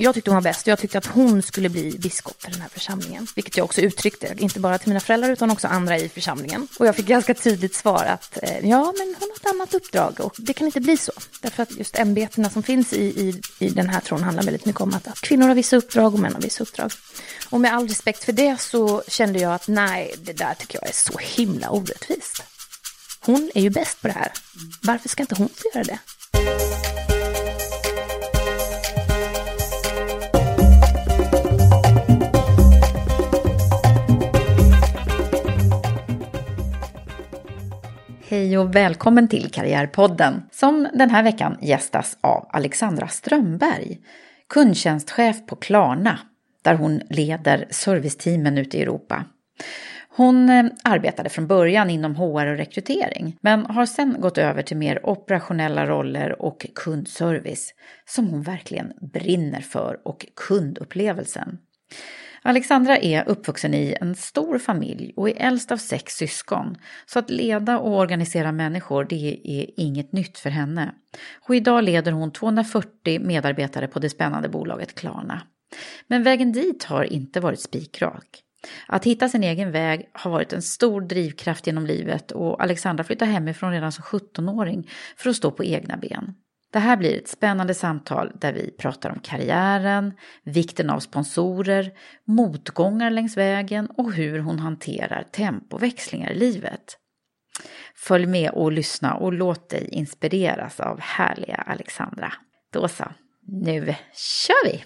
[0.00, 0.66] Jag tyckte hon var bäst.
[0.66, 3.26] Jag tyckte att hon skulle bli biskop för den här församlingen.
[3.34, 6.68] Vilket jag också uttryckte, inte bara till mina föräldrar utan också andra i församlingen.
[6.78, 10.20] Och jag fick ganska tydligt svar att eh, ja, men hon har ett annat uppdrag
[10.20, 11.12] och det kan inte bli så.
[11.40, 14.80] Därför att just ämbetena som finns i, i, i den här tron handlar väldigt mycket
[14.80, 16.90] om att, att kvinnor har vissa uppdrag och män har vissa uppdrag.
[17.50, 20.88] Och med all respekt för det så kände jag att nej, det där tycker jag
[20.88, 22.42] är så himla orättvist.
[23.20, 24.32] Hon är ju bäst på det här.
[24.82, 25.98] Varför ska inte hon få göra det?
[38.30, 43.98] Hej och välkommen till Karriärpodden som den här veckan gästas av Alexandra Strömberg,
[44.48, 46.18] kundtjänstchef på Klarna,
[46.62, 49.24] där hon leder serviceteamen ute i Europa.
[50.08, 54.76] Hon eh, arbetade från början inom HR och rekrytering, men har sedan gått över till
[54.76, 57.74] mer operationella roller och kundservice,
[58.06, 61.58] som hon verkligen brinner för och kundupplevelsen.
[62.42, 66.76] Alexandra är uppvuxen i en stor familj och är äldst av sex syskon.
[67.06, 70.94] Så att leda och organisera människor, det är inget nytt för henne.
[71.48, 75.42] Och idag leder hon 240 medarbetare på det spännande bolaget Klarna.
[76.06, 78.42] Men vägen dit har inte varit spikrak.
[78.86, 83.30] Att hitta sin egen väg har varit en stor drivkraft genom livet och Alexandra flyttade
[83.30, 86.34] hemifrån redan som 17-åring för att stå på egna ben.
[86.72, 90.12] Det här blir ett spännande samtal där vi pratar om karriären,
[90.44, 91.92] vikten av sponsorer,
[92.26, 96.98] motgångar längs vägen och hur hon hanterar tempoväxlingar i livet.
[97.94, 102.32] Följ med och lyssna och låt dig inspireras av härliga Alexandra.
[102.72, 103.04] Då så,
[103.46, 103.94] nu
[104.46, 104.82] kör vi!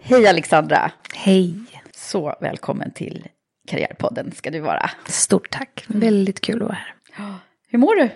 [0.00, 0.92] Hej Alexandra!
[1.14, 1.69] Hej!
[2.10, 3.26] Så välkommen till
[3.68, 4.90] Karriärpodden ska du vara.
[5.06, 6.78] Stort tack, väldigt kul att vara
[7.12, 7.34] här.
[7.68, 8.10] Hur mår du?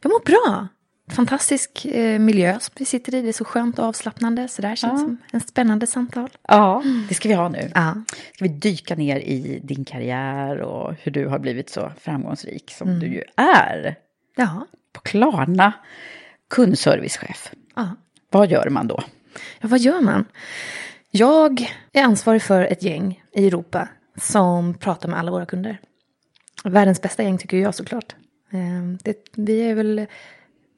[0.00, 0.68] Jag mår bra.
[1.10, 3.22] Fantastisk eh, miljö som vi sitter i.
[3.22, 4.48] Det är så skönt och avslappnande.
[4.48, 5.06] Så det här känns Ja.
[5.06, 6.28] som en spännande samtal.
[6.48, 7.70] Ja, det ska vi ha nu.
[7.74, 7.94] Ja.
[8.34, 12.98] Ska vi dyka ner i din karriär och hur du har blivit så framgångsrik som
[12.98, 13.96] du ju är.
[14.36, 14.66] Ja.
[14.92, 15.72] På Klarna,
[16.50, 17.52] kundservicechef.
[17.76, 17.88] ja.
[18.30, 19.02] Vad gör man då?
[19.60, 20.24] Ja, vad gör man?
[21.10, 21.60] Jag
[21.92, 25.80] är ansvarig för ett gäng i Europa som pratar med alla våra kunder.
[26.64, 28.14] Världens bästa gäng tycker jag såklart.
[28.52, 30.06] Eh, Det, vi är väl,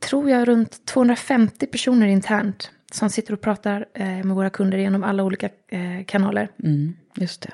[0.09, 5.05] tror jag, runt 250 personer internt som sitter och pratar eh, med våra kunder genom
[5.05, 6.49] alla olika eh, kanaler.
[6.65, 7.53] Mm, just det.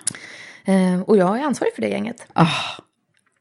[0.72, 2.26] Eh, Och jag är ansvarig för det gänget.
[2.32, 2.48] Ah,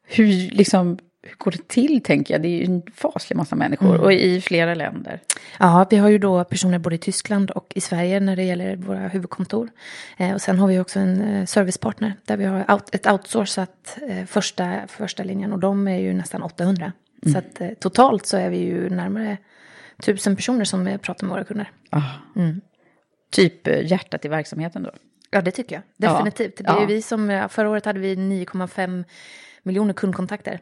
[0.03, 2.41] hur, liksom, hur går det till, tänker jag?
[2.41, 5.19] Det är ju en faslig massa människor och i flera länder.
[5.59, 8.75] Ja, vi har ju då personer både i Tyskland och i Sverige när det gäller
[8.75, 9.69] våra huvudkontor.
[10.17, 13.97] Eh, och sen har vi också en eh, servicepartner där vi har out, ett outsourcat
[14.09, 16.91] eh, första, första linjen och de är ju nästan 800.
[17.31, 19.37] Så att eh, totalt så är vi ju närmare
[20.03, 21.71] tusen personer som eh, pratar med våra kunder.
[21.89, 22.01] Ah.
[23.31, 24.91] Typ eh, hjärtat i verksamheten då.
[25.31, 25.83] Ja, det tycker jag.
[25.97, 26.11] Ja.
[26.13, 26.57] Definitivt.
[26.57, 26.85] Det är Ja.
[26.85, 29.03] vi som, förra året hade vi 9,5
[29.63, 30.59] miljoner kundkontakter.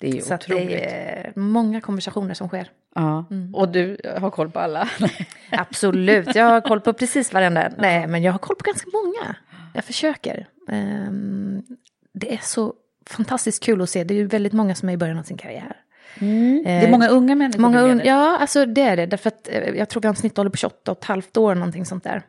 [0.00, 0.68] Det är Så otroligt.
[0.68, 2.70] det är många konversationer som sker.
[2.94, 3.24] Ja.
[3.52, 4.88] Och du har koll på alla?
[5.50, 7.70] Absolut, jag har koll på precis varenda.
[7.78, 9.36] Nej, men jag har koll på ganska många.
[9.74, 10.46] Jag försöker.
[10.70, 11.62] Ehm,
[12.14, 12.74] det är så
[13.06, 14.04] fantastiskt kul att se.
[14.04, 15.76] Det är ju väldigt många som är i början av sin karriär.
[16.64, 18.10] det är många unga människor Många du un- leder.
[18.10, 19.06] ja, alltså det är det.
[19.06, 22.04] Därför att eh, jag tror en snittålder på 28 och ett halvt år, någonting sånt
[22.04, 22.22] där.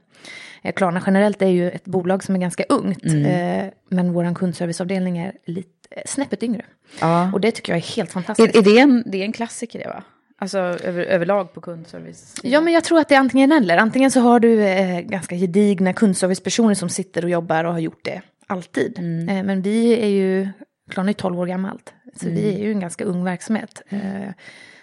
[0.64, 3.06] Eh, Klarna generellt är ju ett bolag som är ganska ungt.
[3.06, 6.66] Eh, men vår kundserviceavdelning är lite, eh, snäppet yngre.
[7.00, 7.32] Ja.
[7.34, 8.56] Och det tycker jag är helt fantastiskt.
[8.56, 10.04] Är, är det, en, det är en klassiker det va?
[10.40, 12.36] Alltså över, överlag på kundservice?
[12.44, 13.78] Ja, men jag tror att det är antingen eller.
[13.78, 18.04] Antingen så har du eh, ganska gedigna kundservicepersoner som sitter och jobbar och har gjort
[18.04, 19.00] det alltid.
[19.00, 20.50] Eh, men vi är ju,
[20.90, 23.82] Klarna är 12 år gammalt, så vi är ju en ganska ung verksamhet.
[23.90, 24.32] Eh,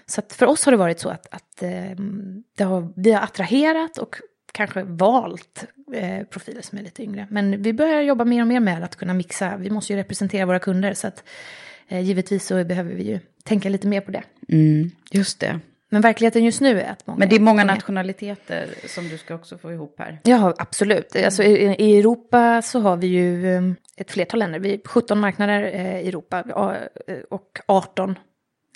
[0.07, 4.17] så för oss har det varit så att, att eh, har, vi har attraherat och
[4.53, 7.27] kanske valt eh, profiler som är lite yngre.
[7.31, 9.57] Men vi börjar jobba mer och mer med att kunna mixa.
[9.57, 11.25] Vi måste ju representera våra kunder, så att
[11.89, 14.23] eh, givetvis så behöver vi ju tänka lite mer på det.
[14.49, 15.61] Mm, just det.
[15.89, 19.35] Men verkligheten just nu är att många Men det är många nationaliteter som du ska
[19.35, 20.19] också få ihop här.
[20.25, 21.17] Ja, absolut.
[21.17, 23.63] Alltså, i, I Europa så har vi ju eh,
[23.97, 24.59] ett flertal länder.
[24.59, 26.45] Vi 17 marknader eh, i Europa
[27.07, 28.19] eh, och 18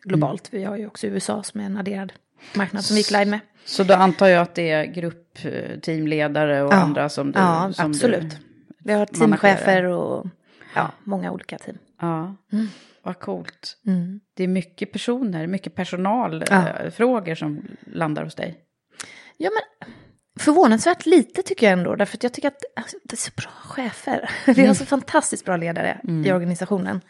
[0.03, 0.49] globalt.
[0.51, 2.13] Vi har ju också USA som är en adderad
[2.55, 3.41] marknad som vi gick live med.
[3.65, 6.77] Så då antar jag att det är gruppteamledare och Ja.
[6.77, 7.39] andra som du...
[7.39, 8.31] Ja, som absolut.
[8.31, 8.37] Du,
[8.85, 10.27] Vi har teamchefer och
[10.75, 11.79] ja, många olika team.
[12.01, 12.37] ja,
[13.03, 13.77] vad coolt.
[13.87, 14.21] Mm.
[14.35, 15.77] Det är mycket personer, mycket Ja.
[15.77, 17.63] personalfrågor som
[17.93, 18.59] landar hos dig.
[19.37, 19.93] Ja, men
[20.41, 21.97] förvånansvärt lite tycker jag ändå.
[21.97, 24.31] Därför att jag tycker att alltså, det är så bra chefer.
[24.55, 27.01] Vi har så fantastiskt bra ledare i organisationen.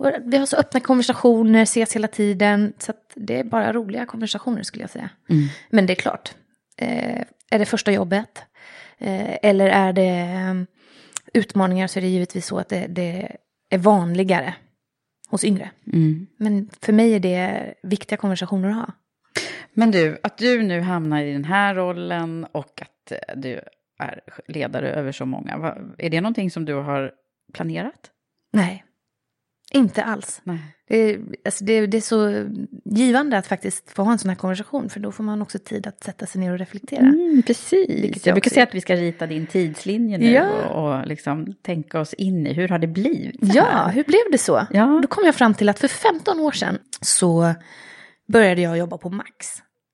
[0.00, 2.72] Och vi har så öppna konversationer, ses hela tiden.
[2.78, 5.10] Så det är bara roliga konversationer skulle jag säga.
[5.70, 6.34] Men det är klart,
[6.76, 7.20] eh,
[7.50, 8.42] är det första jobbet?
[8.98, 10.54] Eh, eller är det eh,
[11.34, 13.36] utmaningar så är det givetvis så att det, det
[13.70, 14.54] är vanligare
[15.28, 15.70] hos yngre.
[16.36, 18.92] Men för mig är det viktiga konversationer att ha.
[19.72, 23.60] Men du, att du nu hamnar i den här rollen och att eh, du
[23.98, 27.12] är ledare över så många, är det någonting som du har
[27.52, 28.10] planerat?
[28.52, 28.84] Nej,
[29.70, 30.40] inte alls.
[30.44, 30.58] Nej.
[30.88, 32.46] Det är, alltså det, det är så
[32.84, 35.86] givande att faktiskt få ha en sån här konversation, för då får man också tid
[35.86, 37.00] att sätta sig ner och reflektera.
[37.00, 38.26] Mm, precis.
[38.26, 40.48] Jag brukar säga att vi ska rita din tidslinje nu Ja.
[40.68, 44.38] och, och liksom tänka oss in i hur har det blivit Ja, hur blev det
[44.38, 44.66] så?
[44.70, 44.98] Ja.
[45.02, 47.54] Då kom jag fram till att för 15 år sedan så
[48.32, 49.46] började jag jobba på Max,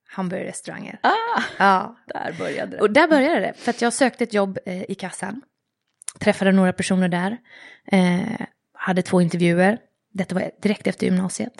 [0.08, 0.98] hamburgerrestauranger.
[1.02, 2.80] Ah, Ja, där började det.
[2.80, 3.52] och där började det.
[3.56, 5.40] För att jag sökte ett jobb eh, i kassan,
[6.20, 7.36] träffade några personer där,
[7.92, 8.46] eh,
[8.86, 9.78] hade två intervjuer.
[10.12, 11.52] Detta var direkt efter gymnasiet.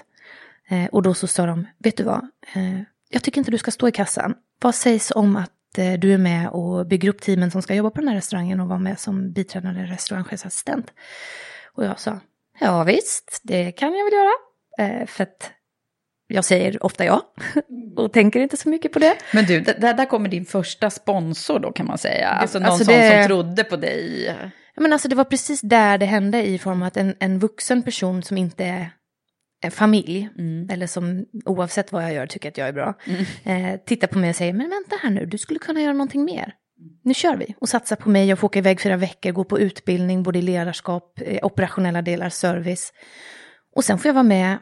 [0.69, 3.71] Eh, och då så sa de, vet du vad, eh, jag tycker inte du ska
[3.71, 4.35] stå i kassan.
[4.63, 7.91] Vad sägs om att eh, du är med och bygger upp teamen som ska jobba
[7.91, 10.93] på den här restaurangen och vara med som biträdande restaurangchefsassistent?
[11.73, 12.21] Och jag sa,
[12.61, 14.33] ja visst, det kan jag väl göra.
[14.79, 15.51] Eh, för att
[16.29, 17.33] jag säger ofta ja
[17.97, 19.17] och tänker inte så mycket på det.
[19.33, 22.29] Men du, där, där kommer din första sponsor då kan man säga.
[22.29, 24.35] Alltså någon alltså det- som trodde på dig.
[24.77, 27.39] Ja, Men alltså det var precis där det hände i form av att en, en
[27.39, 30.29] vuxen person som inte är familj,
[30.71, 32.95] eller som oavsett vad jag gör tycker att jag är bra,
[33.45, 36.25] eh, tittar på mig och säger, men vänta här nu, du skulle kunna göra någonting
[36.25, 36.55] mer.
[37.03, 39.59] Nu kör vi och satsar på mig, jag får åka iväg fyra veckor, gå på
[39.59, 42.93] utbildning, både i ledarskap, eh, operationella delar, service.
[43.77, 44.59] Och sen får jag vara med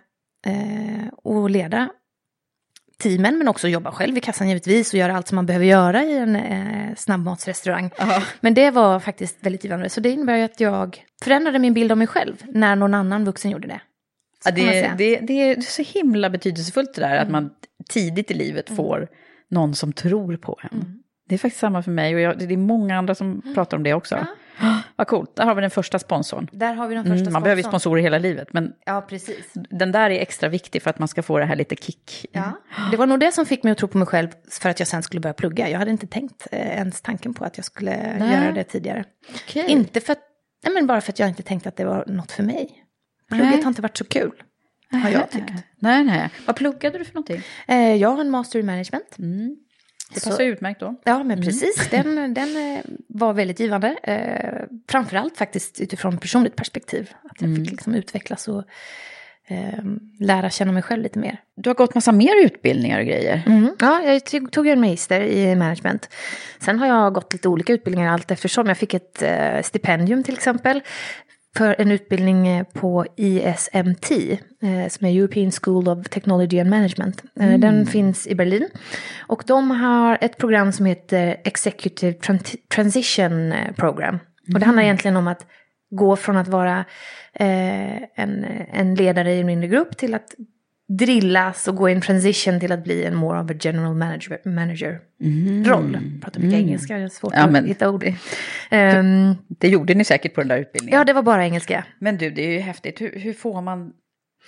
[0.47, 1.89] eh, och leda
[2.99, 6.05] teamen, men också jobba själv i kassan givetvis och göra allt som man behöver göra
[6.05, 7.91] i en eh, snabbmatsrestaurang.
[8.41, 9.91] Men det var faktiskt väldigt givande.
[9.91, 13.25] Så det innebär ju att jag förändrade min bild av mig själv när någon annan
[13.25, 13.81] vuxen gjorde det.
[14.45, 17.51] Ja, det, det, det är så himla betydelsefullt det där att man
[17.89, 19.09] tidigt i livet får
[19.51, 21.04] någon som tror på en.
[21.29, 23.83] Det är faktiskt samma för mig och jag, det är många andra som pratar om
[23.83, 24.27] det också.
[24.97, 26.49] Vad coolt, där har vi den första sponsorn.
[26.53, 29.53] Där har vi den första Mm, man behöver ju sponsorer hela livet, men Ja, precis.
[29.55, 32.27] den där är extra viktig för att man ska få det här lite kick.
[32.33, 32.53] Ja.
[32.91, 34.89] Det var nog det som fick mig att tro på mig själv för att jag
[34.89, 35.69] sen skulle börja plugga.
[35.69, 38.33] Jag hade inte tänkt eh, ens tanken på att jag skulle Nej.
[38.35, 39.05] göra det tidigare.
[39.35, 39.65] Okej.
[39.69, 40.21] Inte för att,
[40.65, 42.81] nej men bara för att jag inte tänkte att det var något för mig.
[43.29, 43.63] Plugget Nej.
[43.63, 44.33] har inte varit så kul,
[45.03, 45.53] har jag tyckt.
[45.79, 46.31] Nej, nej.
[46.47, 47.43] Vad pluggade du för någonting?
[47.67, 49.19] Eh, jag har en master i management.
[50.15, 50.95] Det Så- passar utmärkt då.
[51.05, 51.89] Ja, men precis.
[51.91, 53.97] Den, den eh, var väldigt givande.
[54.03, 57.11] Eh, framförallt faktiskt utifrån personligt perspektiv.
[57.31, 58.65] Att jag fick liksom utvecklas och
[59.49, 59.85] eh,
[60.21, 61.41] lära känna mig själv lite mer.
[61.57, 63.43] Du har gått massa mer utbildningar och grejer.
[63.47, 63.69] Mm.
[63.79, 66.09] Ja, jag tog, tog en magister i management.
[66.61, 68.67] Sen har jag gått lite olika utbildningar allt eftersom.
[68.67, 70.81] Jag fick ett eh, stipendium till exempel
[71.57, 74.11] för en utbildning eh, på ISMT,
[74.63, 77.23] eh, som är European School of Technology and Management.
[77.41, 78.69] Eh, Den finns i Berlin.
[79.27, 84.19] Och de har ett program som heter Executive Tran- Transition Program.
[84.55, 85.47] Och det handlar egentligen om att
[85.91, 86.85] gå från att vara
[87.35, 90.35] en, en ledare i en mindre grupp till att
[90.89, 94.39] drillas och gå i en transition till att bli en more of a general manager,
[94.49, 95.01] manager
[95.65, 95.99] roll.
[96.23, 98.05] Pratar mycket engelska, det är svårt Ja, att hitta ord.
[98.71, 100.99] Ehm, Det gjorde ni säkert på den där utbildningen.
[100.99, 101.85] ja, det var bara engelska.
[101.99, 103.01] Men du, det är ju häftigt.
[103.01, 103.93] Hur, hur får man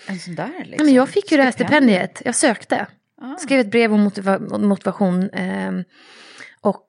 [0.09, 0.75] en sån där liksom?
[0.78, 2.87] Ja, men jag fick ju det här stipendiet, jag sökte.
[3.23, 3.37] Ah.
[3.38, 5.85] Skrev ett brev om motiva- motivation ehm,
[6.61, 6.87] och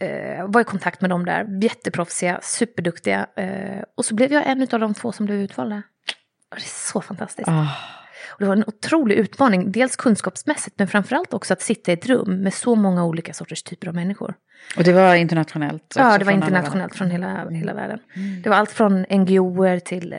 [0.00, 1.62] eh, var i kontakt med dem där.
[1.62, 3.26] Jätteproffsiga, superduktiga.
[3.36, 5.82] Eh, och så blev jag en av de två som blev utvalda.
[6.50, 7.48] Och det är så fantastiskt.
[7.48, 7.68] Ah.
[8.28, 12.06] Och det var en otrolig utmaning, dels kunskapsmässigt men framförallt också att sitta i ett
[12.06, 14.34] rum med så många olika sorters typer av människor.
[14.76, 15.94] Och det var internationellt?
[15.96, 17.98] Ja, det var internationellt från hela, hela världen.
[18.42, 20.18] Det var allt från NGOer till, eh,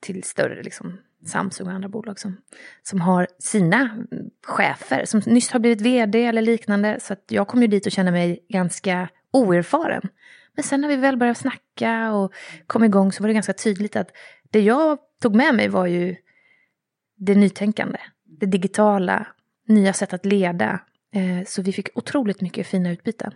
[0.00, 2.36] till större liksom, Samsung och andra bolag som,
[2.82, 4.06] som har sina mm,
[4.46, 6.98] chefer som nyss har blivit vd eller liknande.
[7.00, 10.08] Så att jag kom ju dit och kände mig ganska oerfaren.
[10.54, 12.32] Men sen när vi väl började snacka och
[12.66, 14.08] kom igång så var det ganska tydligt att
[14.50, 16.16] det jag tog med mig var ju
[17.16, 17.98] det nytänkande,
[18.40, 19.26] det digitala,
[19.68, 20.80] nya sätt att leda.
[21.14, 23.34] Eh, Så vi fick otroligt mycket fina utbyten.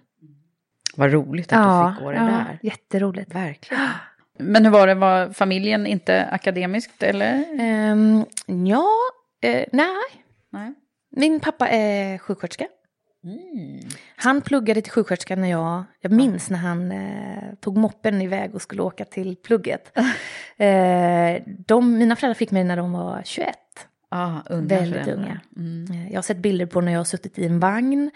[0.96, 2.58] Vad roligt att du fick gå det ja, där.
[2.62, 3.34] jätteroligt.
[3.34, 3.82] Verkligen.
[4.38, 7.44] Men hur var det, var familjen inte akademiskt eller?
[7.92, 8.24] Um,
[8.66, 8.86] ja,
[9.40, 9.96] eh, nej.
[10.52, 10.74] Nej.
[11.10, 12.66] Min pappa är sjuksköterska.
[13.24, 13.80] Mm.
[14.16, 18.62] Han pluggade till sjuksköterska när jag, jag minns när han eh, tog moppen iväg och
[18.62, 19.92] skulle åka till plugget.
[20.56, 23.56] eh, de, mina föräldrar fick mig när de var 21.
[24.10, 25.14] Ah, unga Väldigt föräldrar.
[25.14, 25.40] unga.
[25.56, 25.92] Mm.
[25.92, 28.10] Eh, Jag har sett bilder på när jag har suttit i en vagn.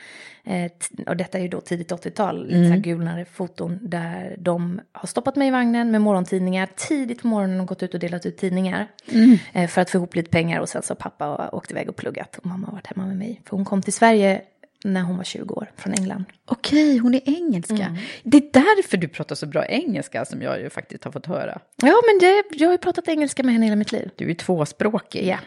[0.44, 0.72] Eh,
[1.06, 2.68] och detta är ju då tidigt 80-tal, lite Mm.
[2.68, 3.78] så här gulnare foton.
[3.82, 6.68] Där de har stoppat mig i vagnen med morgontidningar.
[6.76, 8.88] Tidigt på morgonen och gått ut och delat ut tidningar.
[9.12, 9.38] Mm.
[9.52, 11.96] Eh, för att få ihop lite pengar och sen så har pappa åkt iväg och
[11.96, 12.38] pluggat.
[12.38, 13.40] Och mamma har varit hemma med mig.
[13.44, 14.42] För hon kom till Sverige
[14.84, 16.24] när hon var 20 år från England.
[16.46, 17.74] Okej, hon är engelska.
[17.74, 17.96] Mm.
[18.22, 21.60] Det är därför du pratar så bra engelska som jag ju faktiskt har fått höra.
[21.82, 24.10] Ja, men det, jag har ju pratat engelska med henne hela mitt liv.
[24.16, 25.26] Du är tvåspråkig.
[25.26, 25.38] Ja,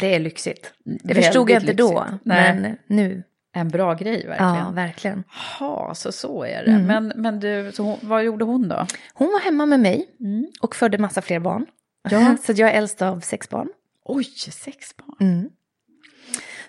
[0.00, 0.72] det är lyxigt.
[0.84, 2.20] Det förstod jag inte då, lyxigt.
[2.24, 2.54] Nej.
[2.54, 3.22] men nu.
[3.56, 4.54] En bra grej verkligen.
[4.56, 5.24] Ja, verkligen.
[5.60, 6.70] Jaha, så så är det.
[6.70, 6.86] Mm.
[6.86, 8.86] Men, men du, så hon, vad gjorde hon då?
[9.14, 10.46] Hon var hemma med mig Mm.
[10.60, 11.66] och födde massa fler barn.
[12.10, 12.36] Ja.
[12.46, 13.68] så jag är äldst av sex barn.
[14.04, 15.16] Oj, sex barn.
[15.28, 15.48] Mm.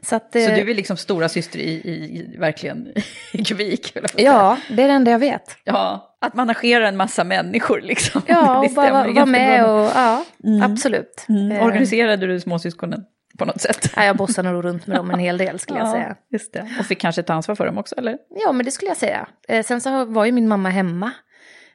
[0.02, 0.32] Så att...
[0.32, 2.88] Så eh, du är liksom stora syster i, i, i verkligen
[3.34, 3.98] i kubik?
[4.18, 5.58] Ja, det är det enda jag vet.
[5.64, 6.12] ja.
[6.22, 8.22] Att managerar en massa människor liksom.
[8.28, 9.86] Ja, och bara vara med och...
[9.96, 10.62] Ja, Mm.
[10.72, 11.26] absolut.
[11.30, 11.52] Mm.
[11.52, 13.04] Eh, Organiserade du småsyskonen
[13.38, 13.92] på något sätt?
[13.96, 16.16] Ja, jag bossar nog runt med dem en hel del skulle jag säga.
[16.32, 16.76] just det.
[16.80, 18.18] Och fick kanske ta ansvar för dem också, eller?
[18.30, 19.28] Ja, men det skulle jag säga.
[19.48, 21.12] Eh, sen så var ju min mamma hemma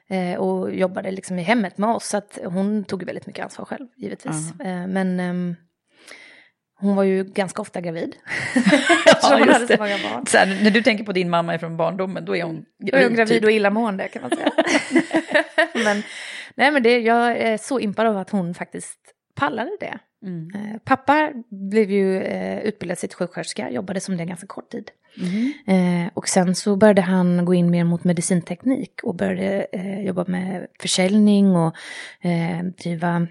[0.09, 2.07] eh, och jobbade liksom i hemmet med oss.
[2.07, 4.51] Så att hon tog väldigt mycket ansvar själv, givetvis.
[4.59, 5.55] Eh, men ehm,
[6.79, 8.15] hon var ju ganska ofta gravid.
[9.05, 9.79] Eftersom hon hade så det.
[9.79, 10.25] många barn.
[10.25, 13.03] Så här, när du tänker på din mamma från barndomen, då är hon Då är
[13.03, 13.43] hon gravid typ.
[13.43, 14.51] och illamående kan man säga.
[15.73, 16.03] men,
[16.55, 18.99] nej, men det, jag är så impad av att hon faktiskt
[19.35, 19.99] pallade det.
[20.23, 20.51] Mm.
[20.55, 24.91] Eh, pappa blev ju eh, utbildad till sjuksköterska, jobbade som det ganska kort tid.
[25.17, 26.05] Mm.
[26.05, 30.25] Eh, och sen så började han gå in mer mot medicinteknik och började eh, jobba
[30.27, 31.75] med försäljning och
[32.77, 33.27] driva,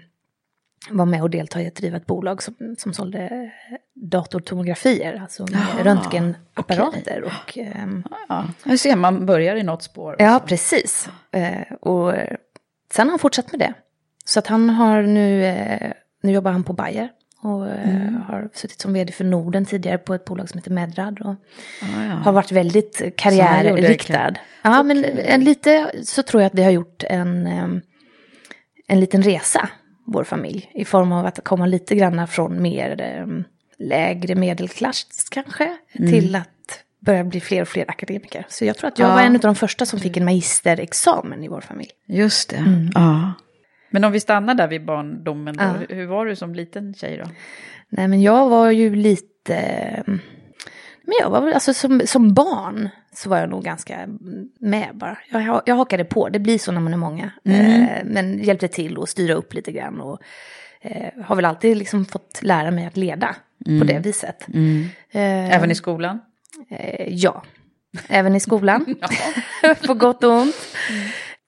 [0.89, 3.51] var med och delta i att driva ett bolag som, som sålde
[3.93, 7.23] datortomografier, alltså med Jaha, röntgenapparater.
[7.23, 10.15] Och, ehm, Ja, nu ser man börjar i något spår.
[10.19, 11.09] Ja, precis.
[11.81, 12.13] Och
[12.91, 13.73] sen har han fortsatt med det.
[14.25, 15.43] Så att han har nu,
[16.21, 17.09] nu jobbar han på Bayer
[17.41, 21.19] och eh, har suttit som vd för Norden tidigare på ett bolag som heter Medrad.
[21.21, 21.35] Och
[21.81, 22.13] Ah, ja.
[22.13, 24.33] har varit väldigt karriärriktad.
[24.61, 27.47] Ja, men en, lite så tror jag att vi har gjort en,
[28.87, 29.69] en liten resa,
[30.05, 33.25] vår familj, i form av att komma lite grann från mer
[33.79, 36.47] lägre medelklass kanske, till att
[36.99, 38.45] börja bli fler och fler akademiker.
[38.49, 39.13] Så jag tror att jag Ja.
[39.15, 41.89] var en av de första som fick en magisterexamen i vår familj.
[42.07, 42.55] Just det.
[42.55, 42.89] Mm.
[42.95, 43.33] Ja.
[43.91, 45.73] Men om vi stannar där vid barndomen, då, Ja.
[45.95, 47.29] hur- var du som liten tjej då?
[47.89, 49.55] Nej, men jag var ju lite...
[51.03, 53.97] Men jag var väl, alltså som, som barn så var jag nog ganska
[54.59, 55.17] med bara.
[55.31, 57.31] Jag, jag hakade på, det blir så när man är många.
[57.45, 57.81] Mm.
[57.83, 60.19] Eh, men hjälpte till att styra upp lite grann och
[60.81, 63.35] eh, har väl alltid liksom fått lära mig att leda
[63.79, 64.47] på det viset.
[64.47, 64.87] Eh, Mm.
[65.51, 66.19] Även i skolan?
[66.69, 67.43] eh, ja,
[68.09, 68.95] även i skolan.
[69.87, 70.55] på gott och ont.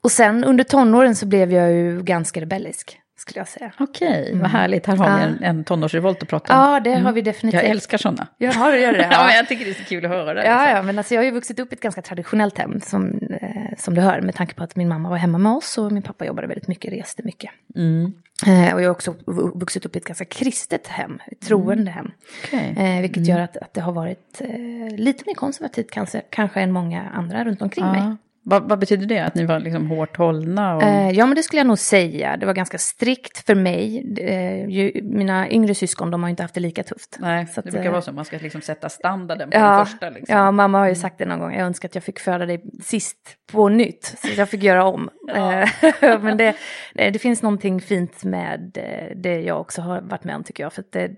[0.03, 3.71] Och sen under tonåren så blev jag ju ganska rebellisk, skulle jag säga.
[3.79, 4.85] Okej, vad härligt.
[4.85, 5.35] Här har vi Mm.
[5.41, 5.47] Ja.
[5.47, 6.73] en, en tonårsrevolt att prata om.
[6.73, 7.61] Ja, det har vi definitivt.
[7.61, 8.27] Jag älskar sådana.
[8.37, 9.07] Jaha, gör det?
[9.11, 9.25] Ja.
[9.27, 10.45] men jag tycker det är så kul att höra.
[10.45, 10.75] Ja, liksom.
[10.77, 13.77] ja, men alltså jag har ju vuxit upp i ett ganska traditionellt hem som, eh,
[13.77, 16.03] som du hör med tanke på att min mamma var hemma med oss och min
[16.03, 17.51] pappa jobbade väldigt mycket, reste mycket.
[17.75, 18.13] Mm.
[18.47, 21.91] Eh, och jag har också vu- vuxit upp i ett ganska kristet hem, ett troende
[21.91, 22.11] hem.
[22.43, 22.75] Okej.
[22.77, 26.71] Eh, vilket gör att, att det har varit eh, lite mer konservativt kanske, kanske än
[26.71, 28.15] många andra runt omkring mig.
[28.45, 28.49] Ja.
[28.59, 29.19] Vad, vad betyder det?
[29.19, 30.75] Att ni var liksom hårt hållna?
[30.75, 30.83] Och...
[30.83, 32.37] Eh, ja, men det skulle jag nog säga.
[32.37, 34.13] Det var ganska strikt för mig.
[34.19, 37.17] Eh, ju, mina yngre syskon, de har inte haft det lika tufft.
[37.19, 38.11] Nej, Så att, det brukar eh, vara så.
[38.11, 40.09] Man ska liksom sätta standarden på Ja, den första.
[40.09, 40.35] Liksom.
[40.37, 41.53] ja, mamma har ju sagt det någon gång.
[41.53, 43.17] Jag önskar att jag fick föda dig sist
[43.51, 44.15] på nytt.
[44.21, 45.09] Så jag fick göra om.
[45.35, 45.69] Eh,
[46.21, 46.55] men det,
[46.93, 50.73] det finns någonting fint med eh, det jag också har varit med om tycker jag.
[50.73, 51.11] För att det,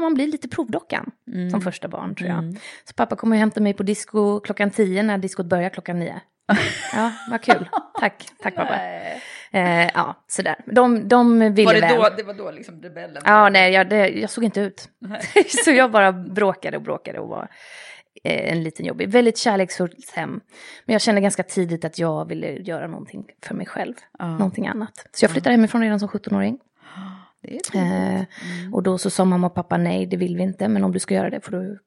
[0.00, 1.50] man blir lite provdockan Mm.
[1.50, 2.56] som första barn tror jag.
[2.84, 6.20] Så pappa kommer och hämta mig på disco klockan tio när diskot börjar klockan nio.
[6.92, 7.68] Ja, vad kul.
[8.00, 8.76] Tack, tack pappa.
[9.52, 10.56] Eh, ja, sådär.
[10.66, 11.96] De, de ville Var det, väl.
[11.96, 13.22] då, det var då liksom rebellen?
[13.26, 14.88] Ja, nej, jag, det, jag såg inte ut.
[15.64, 17.48] så jag bara bråkade och bråkade och var
[18.24, 19.08] eh, en liten jobbig.
[19.08, 20.40] Väldigt kärleksfullt hem.
[20.84, 23.94] Men jag kände ganska tidigt att jag ville göra någonting för mig själv.
[24.18, 25.06] Någonting annat.
[25.12, 26.58] Så jag flyttade hemifrån redan som 17-åring.
[27.42, 28.22] Det är Eh,
[28.72, 30.68] Och då så sa mamma och pappa nej, det vill vi inte.
[30.68, 31.78] Men om du ska göra det får du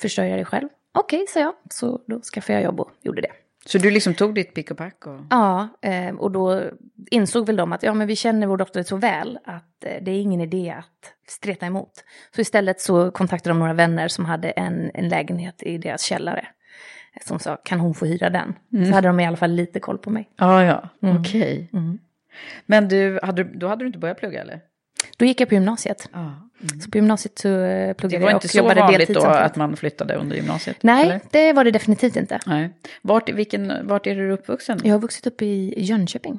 [0.00, 0.68] försörja dig själv.
[0.98, 1.54] Okej, sa jag.
[1.70, 3.32] Så då skaffade jag jobb och gjorde det.
[3.68, 5.06] Så du liksom tog ditt pick och pack?
[5.06, 5.20] Och...
[5.30, 6.62] Ja, eh, och då
[7.10, 10.10] insåg väl de att ja, men vi känner vår dotter så väl att eh, det
[10.10, 11.90] är ingen idé att streta emot.
[12.34, 16.46] Så istället så kontaktade de några vänner som hade en, en lägenhet i deras källare.
[17.26, 18.54] Som sa, kan hon få hyra den?
[18.86, 20.28] Så hade de i alla fall lite koll på mig.
[20.36, 21.20] Ja, ja, Mm.
[21.20, 21.70] okej.
[22.66, 24.60] Men du, hade, då hade du inte börjat plugga eller?
[25.18, 26.08] Då gick jag på gymnasiet.
[26.12, 26.50] Ja.
[26.84, 29.16] Så på gymnasiet så eh, Det pluggade var jag inte och så jobbade vanligt deltid
[29.16, 29.46] då samtidigt.
[29.46, 30.82] att man flyttade under gymnasiet?
[30.82, 31.20] Nej, eller?
[31.30, 32.40] det var det definitivt inte.
[32.46, 32.70] Nej.
[33.02, 34.80] Vart, vilken, vart är du uppvuxen?
[34.84, 36.38] Jag har vuxit upp i Jönköping.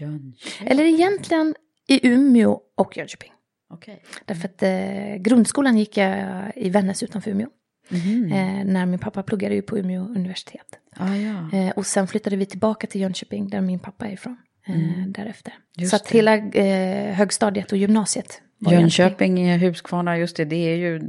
[0.00, 0.68] Jönköping.
[0.68, 1.54] Eller egentligen
[1.88, 3.32] i Umeå och Jönköping.
[3.70, 4.02] Okej.
[4.24, 7.48] Därför att eh, grundskolan gick jag i Vännäs utanför Umeå.
[7.88, 8.32] Mhm.
[8.32, 10.78] Eh, när min pappa pluggade ju på Umeå universitet.
[10.96, 11.58] Ah, ja.
[11.58, 14.36] Eh, och sen flyttade vi tillbaka till Jönköping där min pappa är ifrån.
[14.66, 14.74] Eh,
[15.06, 15.50] Därefter.
[15.50, 15.62] Mm.
[15.76, 16.18] Just så att det.
[16.18, 21.00] hela eh, högstadiet och gymnasiet var i Jönköping, Huskvarna, just det, det är ju,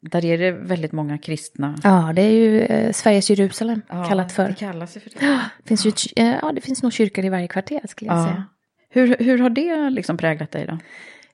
[0.00, 1.78] där är det väldigt många kristna.
[1.84, 4.48] Ja, det är ju eh, Sveriges Jerusalem Ja, kallat för.
[4.48, 5.40] Det kallas ju för det.
[5.64, 8.24] Finns ju, eh, ja, det finns nog kyrkor i varje kvarter skulle jag Ja.
[8.24, 8.44] säga.
[8.92, 10.78] Hur, hur har det liksom präglat dig då?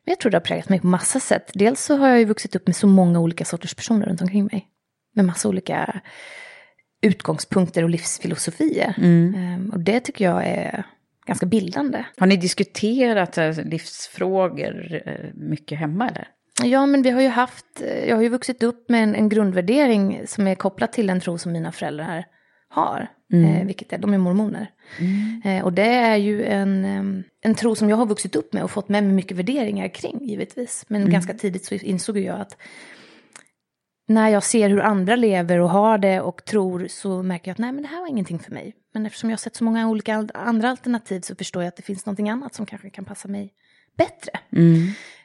[0.04, 1.50] Jag tror det har präglat mig på massa sätt.
[1.54, 4.44] Dels så har jag ju vuxit upp med så många olika sorters personer runt omkring
[4.52, 4.66] mig.
[5.14, 6.00] Med massa olika
[7.02, 8.94] utgångspunkter och livsfilosofier.
[8.98, 9.34] Mm.
[9.34, 10.84] Ehm, och det tycker jag är
[11.26, 12.04] ganska bildande.
[12.16, 16.28] Har ni diskuterat livsfrågor eh, mycket hemma eller?
[16.64, 19.28] Ja, men vi har ju haft, eh, jag har ju vuxit upp med en, en
[19.28, 22.24] grundvärdering som är kopplad till den tro som mina föräldrar
[22.68, 23.08] har.
[23.32, 24.70] Eh, vilket är, de är mormoner.
[25.44, 26.84] Eh, och det är ju en,
[27.42, 30.18] en tro som jag har vuxit upp med och fått med mig mycket värderingar kring,
[30.24, 30.84] givetvis.
[30.88, 32.56] Men ganska tidigt så insåg jag att
[34.06, 37.58] när jag ser hur andra lever och har det och tror så märker jag att
[37.58, 38.74] nej men det här var ingenting för mig.
[38.94, 41.82] Men eftersom jag har sett så många olika andra alternativ så förstår jag att det
[41.82, 43.52] finns någonting annat som kanske kan passa mig
[43.96, 44.32] bättre.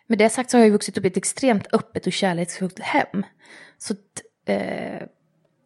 [0.07, 3.25] Med det sagt så har jag vuxit upp i ett extremt öppet och kärleksfullt hem.
[3.77, 3.95] Så
[4.45, 5.01] eh,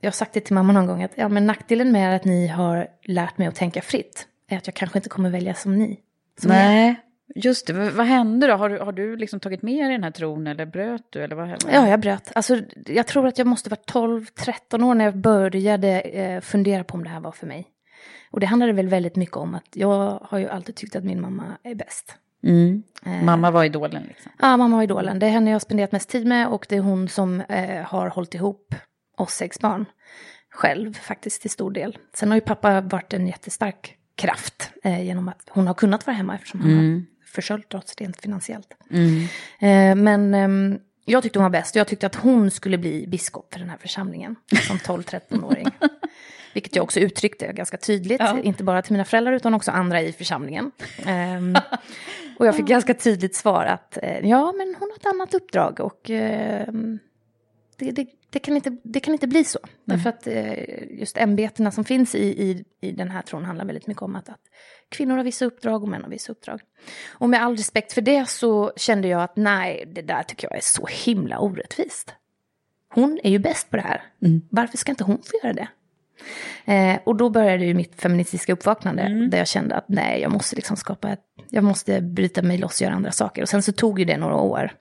[0.02, 2.48] jag har sagt det till mamma någon gång att ja, men nackdelen med att ni
[2.48, 6.00] har lärt mig att tänka fritt är att jag kanske inte kommer välja som ni.
[6.42, 6.50] Som.
[6.50, 6.96] Nej,
[7.36, 7.74] just det.
[7.74, 8.54] Vad hände då?
[8.54, 11.24] Har du, har du liksom tagit med dig den här tron eller bröt du?
[11.24, 11.66] Eller vad hände?
[11.72, 12.32] Ja, jag bröt.
[12.36, 16.94] Alltså, jag tror att jag måste vara 12-13 år när jag började eh, fundera på
[16.94, 17.68] om det här var för mig.
[18.32, 21.22] Och det handlade väl väldigt mycket om att jag har ju alltid tyckt att min
[21.22, 22.18] mamma är bäst.
[22.44, 22.84] Mm.
[23.24, 24.32] Mamma var idolen liksom.
[24.42, 25.20] Ja, mamma var idolen.
[25.20, 27.84] Det är henne jag har spenderat mest tid med och det är hon som eh,
[27.84, 28.76] har hållit ihop
[29.18, 29.86] oss sex barn.
[30.50, 31.98] Själv faktiskt till stor del.
[32.14, 36.16] Sen har ju pappa varit en jättestark kraft eh, genom att hon har kunnat vara
[36.16, 37.02] hemma eftersom han har
[37.36, 38.74] försörjt rent finansiellt.
[39.60, 41.76] Eh, men ehm, jag tyckte hon var bäst.
[41.76, 44.36] Jag tyckte att hon skulle bli biskop för den här församlingen
[44.68, 45.68] som 12-13-åring.
[46.54, 50.14] Vilket jag också uttryckte ganska tydligt, inte bara till mina föräldrar utan också andra i
[50.14, 50.72] församlingen.
[51.06, 51.56] Ehm,
[52.40, 55.80] och jag fick ganska tydligt svar att eh, ja, men hon har ett annat uppdrag
[55.80, 57.00] och ehm,
[57.78, 59.60] det, det, det, kan inte, det kan inte bli så.
[59.86, 63.88] Därför att eh, just ämbetena som finns i, i, i den här tron handlar väldigt
[63.88, 64.42] mycket om att, att
[64.90, 66.62] kvinnor har vissa uppdrag och män har vissa uppdrag.
[67.08, 70.58] Och med all respekt för det så kände jag att nej, det där tycker jag
[70.58, 72.14] är så himla orättvist.
[72.94, 74.04] Hon är ju bäst på det här.
[74.50, 75.68] Varför ska inte hon få göra det?
[76.66, 79.28] Eh, och då började ju mitt feministiska uppvaknande.
[79.32, 81.24] Där jag kände att nej, jag måste liksom skapa ett...
[81.50, 83.42] Jag måste bryta mig loss och göra andra saker.
[83.42, 84.72] Och sen så tog ju det några år.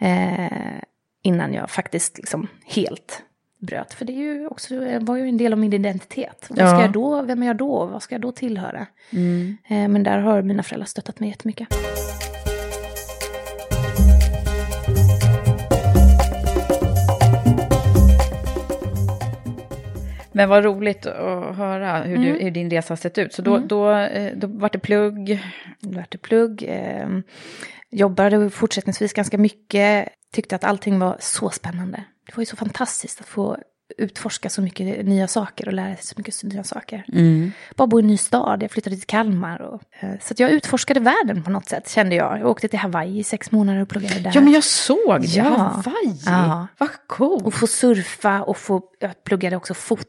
[0.00, 0.80] Eh,
[1.22, 3.22] innan jag faktiskt liksom helt
[3.60, 3.94] bröt.
[3.94, 6.46] För det är ju också, var ju en del av min identitet.
[6.48, 6.70] Vad Ja.
[6.70, 7.86] ska jag då, vem är jag då?
[7.86, 8.86] Vad ska jag då tillhöra?
[9.68, 11.68] Eh, men där har mina föräldrar stöttat mig jättemycket.
[20.32, 22.22] Men vad roligt att höra hur, Mm.
[22.34, 23.32] du, hur din resa har sett ut.
[23.34, 25.44] Så då, då, eh, då var det plugg.
[25.80, 26.62] Vart det plugg.
[26.68, 27.08] Eh,
[27.90, 30.08] jobbade fortsättningsvis ganska mycket.
[30.32, 32.04] Tyckte att allting var så spännande.
[32.26, 33.56] Det var ju så fantastiskt att få
[33.98, 37.04] utforska så mycket nya saker och lära sig så mycket nya saker.
[37.76, 39.60] Bara bo i en ny stad, jag flyttade till Kalmar.
[39.62, 42.38] Och, eh, så jag utforskade världen på något sätt, kände jag.
[42.38, 44.32] Jag åkte till Hawaii i sex månader och pluggade där.
[44.34, 45.26] Ja, men jag såg det.
[45.26, 45.44] Ja.
[45.44, 46.20] Hawaii.
[46.26, 46.66] Ja.
[46.78, 47.46] Vad coolt.
[47.46, 50.04] Och få surfa och få, jag pluggade också foto.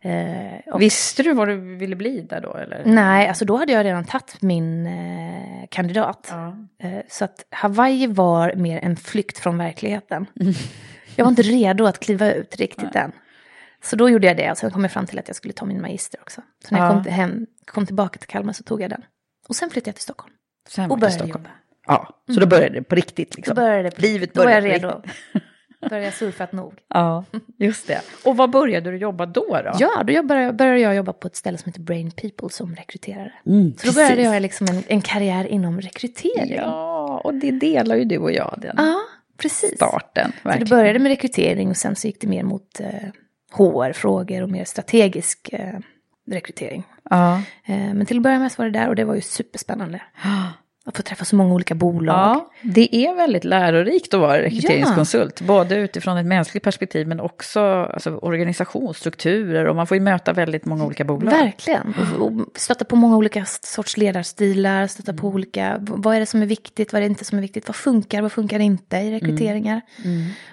[0.00, 2.54] Eh, och, Visste du vad du ville bli där då?
[2.56, 2.82] Eller?
[2.84, 6.28] nej, alltså då hade jag redan tagit min eh, kandidat.
[6.30, 6.56] Ja.
[6.82, 10.26] Eh, så att Hawaii var mer en flykt från verkligheten.
[11.16, 13.12] Jag var inte redo att kliva ut riktigt än.
[13.82, 15.64] Så då gjorde jag det och sen kom jag fram till att jag skulle ta
[15.66, 16.42] min magister också.
[16.68, 16.92] Så när jag Ja.
[16.94, 19.02] kom, till hem, kom tillbaka till Kalmar så tog jag den.
[19.48, 20.34] Och sen flyttade jag till Stockholm.
[20.68, 21.44] Sen Och började Stockholm.
[21.44, 21.50] jobba.
[21.86, 23.54] Ja, så då började det på riktigt liksom.
[23.54, 25.02] Då började det, Livet då var jag började på redo.
[25.80, 26.74] Började jag surfat nog.
[26.88, 27.24] Ja,
[27.58, 28.00] just det.
[28.24, 29.46] Och vad började du jobba då?
[29.64, 29.72] då?
[29.78, 33.32] Ja, då jobbade, började jag jobba på ett ställe som heter Brain People som rekryterare.
[33.46, 34.32] Mm, så då började precis.
[34.32, 36.54] jag liksom en, en karriär inom rekrytering.
[36.56, 38.98] Ja, och det delar ju du och jag, den Ja,
[39.36, 39.74] precis.
[39.74, 40.32] starten.
[40.32, 40.68] Så det Verkligen.
[40.68, 42.86] började med rekrytering och sen så gick det mer mot eh,
[43.52, 45.78] HR-frågor och mer strategisk eh,
[46.30, 46.84] rekrytering.
[47.10, 47.36] Ja.
[47.64, 50.02] Eh, men till att börja med så var det där och det var ju superspännande.
[50.88, 52.14] Att få träffa så många olika bolag.
[52.16, 55.40] ja, det är väldigt lärorikt att vara rekryteringskonsult.
[55.40, 59.64] Både utifrån ett mänskligt perspektiv men också alltså, organisationsstrukturer.
[59.64, 61.30] Och man får ju möta väldigt många olika bolag.
[61.30, 61.94] Verkligen.
[62.18, 65.20] Och, och stöta på många olika sorts ledarstilar, stöta Mm.
[65.20, 67.42] på olika, v- vad är det som är viktigt, vad är det inte som är
[67.42, 69.80] viktigt, vad funkar, vad funkar inte i rekryteringar.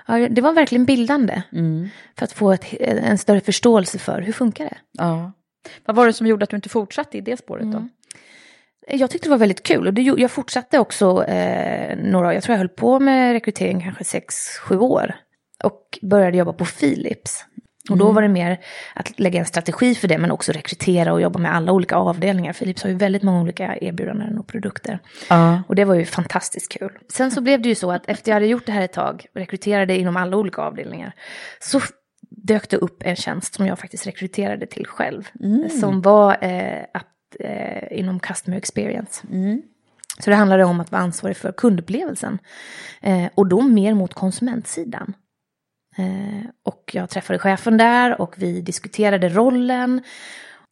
[0.07, 1.41] Ja, det var verkligen bildande.
[1.51, 1.89] Mm.
[2.17, 4.77] För att få ett, en större förståelse för hur funkar det.
[4.91, 5.31] Ja.
[5.85, 7.87] Vad var det som gjorde att du inte fortsatte i det spåret då?
[8.87, 12.53] Jag tyckte det var väldigt kul och det, jag fortsatte också eh, några, jag tror
[12.53, 15.15] jag höll på med rekrytering kanske sex, sju år.
[15.63, 17.45] Och började jobba på Philips.
[17.89, 18.59] Och då var det mer
[18.93, 22.53] att lägga en strategi för det men också rekrytera och jobba med alla olika avdelningar.
[22.53, 24.99] Philips har ju väldigt många olika erbjudanden och produkter.
[25.29, 25.63] Ja.
[25.67, 26.91] Och det var ju fantastiskt kul.
[27.09, 29.25] Sen så blev det ju så att efter jag hade gjort det här ett tag,
[29.35, 31.13] rekryterade inom alla olika avdelningar,
[31.59, 31.81] så
[32.29, 35.29] dök det upp en tjänst som jag faktiskt rekryterade till själv.
[35.79, 36.83] Som var eh,
[37.39, 39.27] eh, inom customer experience.
[40.19, 42.39] Så det handlade om att vara ansvarig för kundupplevelsen.
[43.01, 45.13] Eh, och då mer mot konsumentsidan.
[45.97, 50.01] Eh, och jag träffade chefen där och vi diskuterade rollen.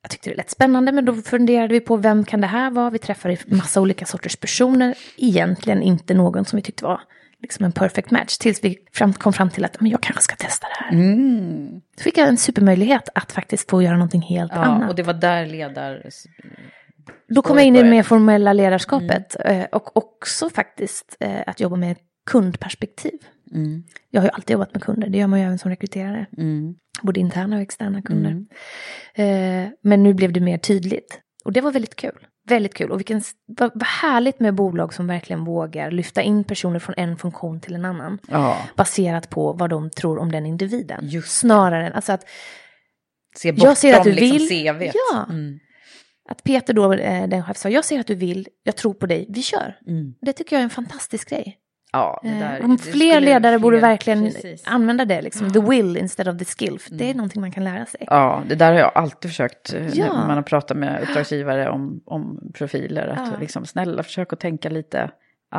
[0.02, 2.90] Jag tyckte det lät spännande men då funderade vi på vem kan det här vara?
[2.90, 4.98] Vi träffade massa olika sorters personer.
[5.18, 7.02] Egentligen inte någon som vi tyckte var
[7.44, 8.38] liksom en perfect match.
[8.38, 10.92] Tills vi fram, kom fram till att men jag kanske ska testa det här.
[11.98, 14.90] Så fick jag en supermöjlighet att faktiskt få göra någonting helt Ja, annat.
[14.90, 16.10] och det var där ledar...
[17.28, 19.36] Då kom jag in i det mer formella ledarskapet.
[19.46, 21.98] eh, Och också faktiskt eh, att jobba med
[22.32, 23.20] kundperspektiv.
[24.10, 26.26] Jag har ju alltid jobbat med kunder, det gör man ju även som rekryterare.
[27.02, 28.46] Både interna och externa kunder.
[29.16, 31.20] Eh, Men nu blev det mer tydligt.
[31.46, 32.20] Och det var väldigt kul.
[32.48, 32.92] Väldigt kul.
[32.92, 37.18] Och vilken, vad, vad härligt med bolag som verkligen vågar lyfta in personer från en
[37.18, 38.20] funktion till en annan.
[38.28, 41.00] Ja, Baserat på vad de tror om den individen.
[41.08, 41.38] Just.
[41.38, 42.26] Snarare än, alltså att
[43.36, 44.50] se bortom jag ser att du liksom vill.
[44.50, 44.96] CVt.
[45.12, 45.26] Ja.
[45.30, 45.60] Mm.
[46.30, 49.06] Att Peter då, eh, den chef sa, jag ser att du vill, jag tror på
[49.06, 49.78] dig, vi kör.
[49.88, 50.14] Mm.
[50.22, 51.58] Det tycker jag är en fantastisk grej.
[51.94, 54.64] Ja, Eh, där, Om det fler ledare borde verkligen precis.
[54.68, 55.52] använda det, liksom.
[55.54, 56.80] the will instead of the skill.
[56.80, 58.04] För Det är någonting man kan lära sig.
[58.10, 60.06] Ja, det där har jag alltid försökt eh, Ja.
[60.06, 63.08] när man har pratat med uppdragsgivare om, om profiler.
[63.08, 63.40] Att Ja.
[63.40, 65.12] liksom, snälla försök att tänka lite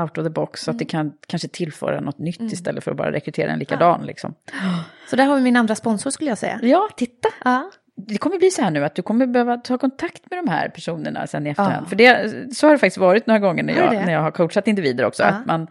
[0.02, 2.96] out of the box så att det kan kanske tillföra något nytt istället för att
[2.96, 4.06] bara rekrytera en likadan.
[4.06, 4.34] Liksom.
[5.10, 6.58] Så där har vi min andra sponsor skulle jag säga.
[6.62, 7.28] Ja, titta.
[7.44, 7.70] Ja.
[7.96, 10.68] Det kommer bli så här nu att du kommer behöva ta kontakt med de här
[10.68, 11.84] personerna sen i efterhand.
[11.84, 11.88] Ja.
[11.88, 14.68] För det, så har det faktiskt varit några gånger när jag, när jag har coachat
[14.68, 15.22] individer också.
[15.22, 15.28] Ja.
[15.28, 15.66] Att man,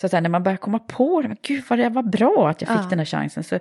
[0.00, 2.62] så att när man börjar komma på det, men gud vad det var bra att
[2.62, 2.86] jag fick Ja.
[2.90, 3.44] den här chansen.
[3.44, 3.54] Så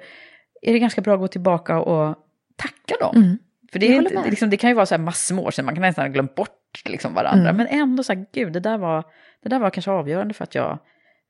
[0.62, 2.16] är det ganska bra att gå tillbaka och
[2.56, 3.38] tacka dem.
[3.72, 5.82] För det, är liksom, det kan ju vara så här massor år sedan, man kan
[5.82, 7.50] nästan ha glömt bort liksom varandra.
[7.50, 7.58] Mm.
[7.58, 9.04] Men ändå så här, gud, det där, var,
[9.44, 10.80] det där var kanske avgörande för att jag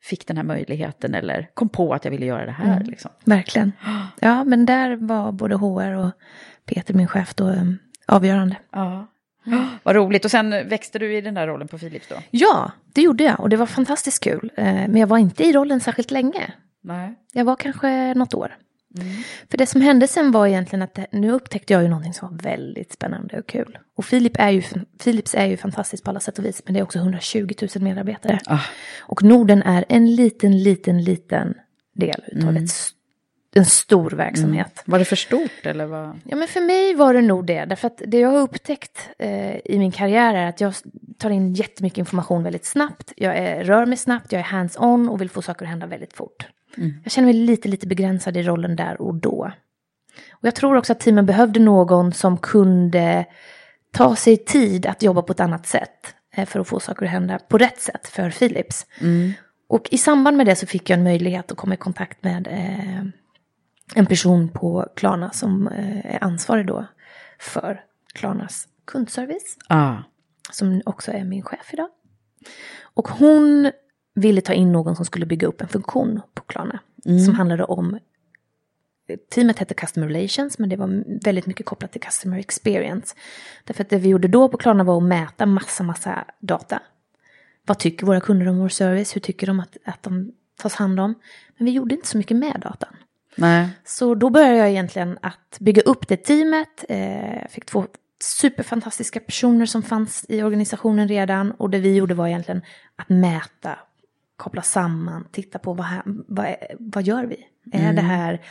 [0.04, 2.76] fick den här möjligheten eller kom på att jag ville göra det här.
[2.76, 2.88] Mm.
[2.88, 3.12] Liksom.
[3.26, 3.72] Verkligen.
[4.20, 6.12] Ja, men där var både HR och
[6.66, 8.56] Peter, min chef, då um, avgörande.
[8.72, 9.08] Ja.
[9.84, 10.26] Vad roligt.
[10.26, 12.16] Och sen växte du i den där rollen på Philips då?
[12.32, 14.52] Ja, det gjorde jag och det var fantastiskt kul.
[14.58, 16.54] Eh, Men jag var inte i rollen särskilt länge.
[16.84, 17.14] Nej.
[17.34, 18.58] Jag var kanske något år.
[19.52, 22.30] För det som hände sen var egentligen att det, nu upptäckte jag ju någonting som
[22.32, 23.78] var väldigt spännande och kul.
[23.98, 24.64] Och Philip är ju,
[25.04, 27.84] Philips är ju fantastiskt på alla sätt och vis, men det är också 120 000
[27.84, 28.40] medarbetare.
[28.46, 28.60] Ah.
[29.02, 31.54] Och Norden är en liten, liten, liten
[31.96, 32.90] del utav ett, s-
[33.58, 34.84] en stor verksamhet.
[34.86, 36.20] Var det för stort eller vad?
[36.24, 37.66] Ja, men för mig var det nog det.
[37.66, 40.74] Därför att det jag har upptäckt eh, i min karriär är att jag
[41.18, 43.14] tar in jättemycket information väldigt snabbt.
[43.18, 46.14] Jag är, rör mig snabbt, jag är hands-on och vill få saker att hända väldigt
[46.14, 46.48] fort.
[47.04, 49.52] Jag känner mig lite, lite begränsad i rollen där och då.
[50.32, 53.26] Och jag tror också att teamen behövde någon som kunde
[53.92, 56.14] ta sig tid att jobba på ett annat sätt.
[56.36, 58.86] eh, För att få saker att hända på rätt sätt för Philips.
[59.70, 62.48] Och i samband med det så fick jag en möjlighet att komma i kontakt med
[62.48, 63.04] eh,
[63.96, 66.86] en person på Klarna som eh, är ansvarig då
[67.40, 69.58] för Klarnas kundservice.
[69.68, 69.96] Ah.
[70.52, 71.90] Som också är min chef idag.
[72.82, 73.72] Och hon
[74.16, 76.80] ville ta in någon som skulle bygga upp en funktion på Klarna.
[77.26, 78.00] Som handlade om
[79.30, 83.16] Teamet hette Customer Relations men det var väldigt mycket kopplat till Customer Experience.
[83.64, 86.82] Därför att det vi gjorde då på Klarna var att mäta massa, massa data.
[87.66, 89.16] Vad tycker våra kunder om vår service?
[89.16, 91.14] Hur tycker de att, att de tas hand om?
[91.58, 92.96] Men vi gjorde inte så mycket med datan.
[93.38, 93.70] Nej.
[93.86, 96.86] Så då började jag egentligen att bygga upp det teamet.
[96.90, 97.86] Eh, Jag fick två
[98.24, 101.52] superfantastiska personer som fanns i organisationen redan.
[101.52, 102.62] Och det vi gjorde var egentligen
[102.96, 103.80] att mäta,
[104.38, 107.48] koppla samman, titta på vad, här, vad, vad gör vi?
[107.72, 108.42] Är det här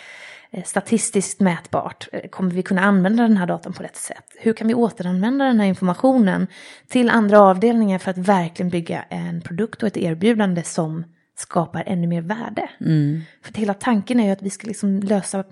[0.50, 2.08] eh, statistiskt mätbart?
[2.12, 4.24] Eh, Kommer vi kunna använda den här datan på rätt sätt?
[4.38, 6.46] Hur kan vi återanvända den här informationen
[6.88, 11.04] till andra avdelningar för att verkligen bygga en produkt och ett erbjudande som
[11.36, 12.68] skapar ännu mer värde?
[13.42, 15.44] För att hela tanken är ju att vi ska liksom lösa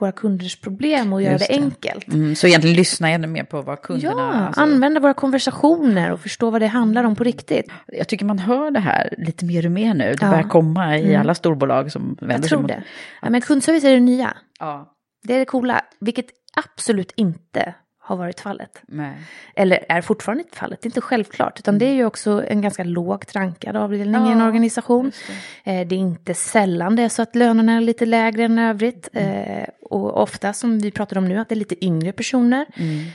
[0.00, 1.54] våra kunders problem och göra det det.
[1.54, 2.08] enkelt.
[2.08, 4.46] Mm, så egentligen lyssna ännu mer på vad Ja, kunderna...
[4.46, 7.70] alltså- använda våra konversationer och förstå vad det handlar om på riktigt.
[7.86, 10.04] Jag tycker man hör det här lite mer och mer nu.
[10.04, 10.30] Det Ja.
[10.30, 12.68] börjar komma i alla storbolag som vänder Jag sig tror mot...
[12.68, 12.82] det.
[13.22, 14.36] Ja, men kundservice är det nya.
[14.60, 14.94] Ja.
[15.22, 17.74] Det är det coola, vilket absolut inte
[18.06, 18.82] har varit fallet.
[18.88, 19.14] Nej.
[19.56, 21.58] Eller är fortfarande inte fallet, det är inte självklart.
[21.58, 25.12] Utan det är ju också en ganska lågt rankad avdelning i en Ja, organisation.
[25.64, 29.08] Eh, Det är inte sällan det är så att lönerna är lite lägre än övrigt.
[29.12, 32.66] Eh, Och ofta, som vi pratade om nu, att det är lite yngre personer.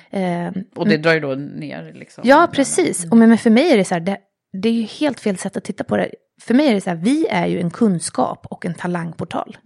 [0.09, 2.23] Eh, Och det drar ju då ner liksom.
[2.27, 3.05] Ja, precis.
[3.11, 4.17] Och men för mig är det så här, det,
[4.61, 6.09] det är ju helt fel sätt att titta på det.
[6.41, 9.57] För mig är det så här, vi är ju en kunskap och en talangportal.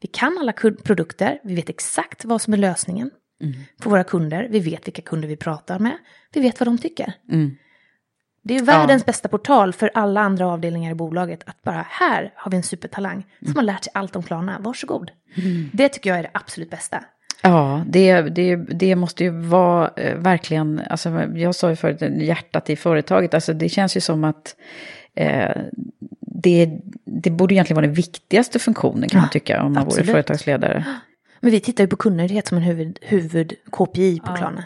[0.00, 0.52] Vi kan alla
[0.84, 3.10] produkter, vi vet exakt vad som är lösningen
[3.82, 4.48] för våra kunder.
[4.50, 5.96] Vi vet vilka kunder vi pratar med,
[6.32, 7.12] vi vet vad de tycker.
[8.44, 11.42] Det är världens bästa portal för alla andra avdelningar i bolaget.
[11.46, 15.10] Att bara här har vi en supertalang som har lärt sig allt om Klarna, varsågod.
[15.72, 17.04] Det tycker jag är det absolut bästa.
[17.42, 22.70] Ja, det, det, det måste ju vara eh, verkligen, alltså, jag sa ju förut, hjärtat
[22.70, 24.56] i företaget, alltså, det känns ju som att
[25.14, 25.50] eh,
[26.20, 30.08] det, det borde egentligen vara den viktigaste funktionen kan man tycka om man absolut.
[30.08, 30.84] vore företagsledare.
[31.44, 34.64] Men vi tittar ju på kundnöjdhet som en huvud, huvud KPI på Klarna.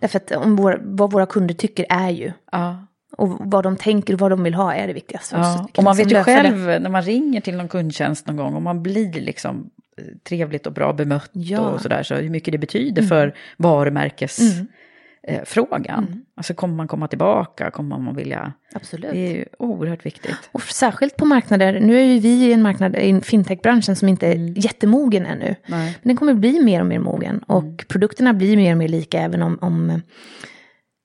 [0.00, 2.86] Därför att om våra, vad våra kunder tycker är ju, Ja.
[3.16, 5.36] och vad de tänker och vad de vill ha är det viktigaste.
[5.36, 6.48] Ja, och man vet liksom ju lösa det.
[6.66, 10.66] själv när man ringer till någon kundtjänst någon gång och man blir liksom eh, trevligt
[10.66, 11.58] och bra bemött Ja.
[11.60, 11.70] Mm.
[11.74, 14.68] och sådär, så hur mycket det betyder för varumärkesfrågan.
[15.28, 16.24] Eh, frågan.
[16.36, 18.52] Alltså kommer man komma tillbaka, kommer man vilja...
[18.74, 19.10] Absolut.
[19.10, 20.50] Det är ju oerhört viktigt.
[20.52, 24.26] Och särskilt på marknader, nu är ju vi i en marknad, i fintechbranschen som inte
[24.26, 25.44] är jättemogen ännu.
[25.44, 25.56] Mm.
[25.66, 25.80] Nej.
[25.80, 25.92] Mm.
[26.02, 27.38] Men den kommer bli mer och mer mogen.
[27.38, 30.02] Och produkterna blir mer och mer lika även om, om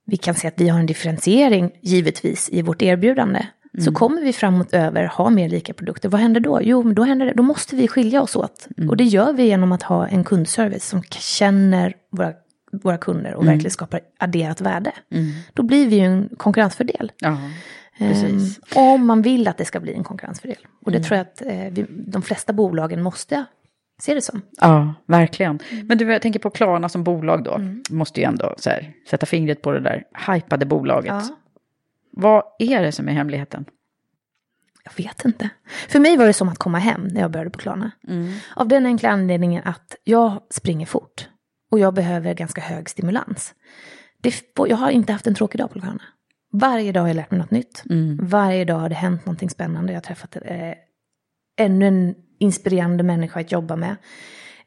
[0.05, 3.39] vi kan se att vi har en differentiering givetvis i vårt erbjudande.
[3.73, 3.85] Mm.
[3.85, 6.09] Så kommer vi framåt över ha mer lika produkter.
[6.09, 6.59] Vad händer då?
[6.63, 8.67] Jo, men då, händer det, då måste vi skilja oss åt.
[8.77, 8.89] Mm.
[8.89, 12.33] Och det gör vi genom att ha en kundservice som känner våra,
[12.71, 13.53] våra kunder och Mm.
[13.53, 14.91] verkligen skapar adderat värde.
[15.53, 17.11] Då blir vi ju en konkurrensfördel.
[17.19, 17.37] Ja,
[17.97, 18.59] precis.
[18.75, 20.67] Ehm, om man vill att det ska bli en konkurrensfördel.
[20.81, 21.01] Och Mm.
[21.01, 23.45] det tror jag att eh, vi, de flesta bolagen måste
[24.01, 24.41] se det som.
[24.61, 25.59] Ja, verkligen.
[25.71, 25.87] Mm.
[25.87, 27.59] Men du, jag tänker på Klarna som bolag då.
[27.89, 30.03] Måste ju ändå här, sätta fingret på det där
[30.33, 31.13] hypade bolaget.
[31.29, 31.37] Ja.
[32.11, 33.65] Vad är det som är hemligheten?
[34.83, 35.49] Jag vet inte.
[35.89, 37.91] För mig var det som att komma hem när jag började på Klarna.
[38.07, 38.33] Mm.
[38.55, 41.27] Av den enkla anledningen att jag springer fort.
[41.71, 43.53] Och jag behöver ganska hög stimulans.
[44.21, 46.01] Det, jag har inte haft en tråkig dag på Klarna.
[46.53, 47.83] Varje dag har jag lärt mig något nytt.
[47.89, 48.19] Mm.
[48.21, 49.93] Varje dag har det hänt någonting spännande.
[49.93, 50.73] Jag har träffat eh,
[51.59, 53.95] ännu en inspirerande människa att jobba med.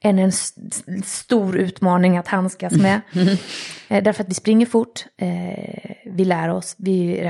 [0.00, 3.00] Ännu en s- s- stor utmaning att handskas med.
[3.88, 7.22] eh, därför att vi springer fort, eh, vi lär oss, vi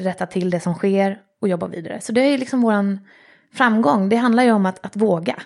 [0.00, 2.00] rättar till det som sker och jobbar vidare.
[2.00, 3.00] Så det är liksom våran
[3.54, 4.08] framgång.
[4.08, 5.36] Det handlar ju om att, att våga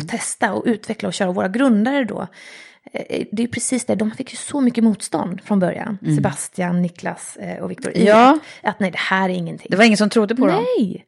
[0.00, 1.28] och testa och utveckla och köra.
[1.28, 2.26] Och våra grundare då,
[3.32, 5.98] det är precis det, de fick ju så mycket motstånd från början.
[6.16, 7.92] Sebastian, Niklas eh, och Viktor.
[7.96, 8.38] Ja.
[8.62, 9.66] Att, att nej, det här är ingenting.
[9.70, 10.64] Det var ingen som trodde på dem.
[10.78, 11.06] Nej!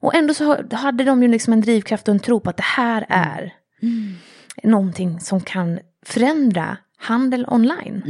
[0.00, 2.62] Och ändå så hade de ju liksom en drivkraft och en tro på att det
[2.62, 3.54] här är
[4.62, 8.02] någonting som kan förändra handel online.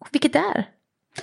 [0.00, 0.68] Och vilket det är.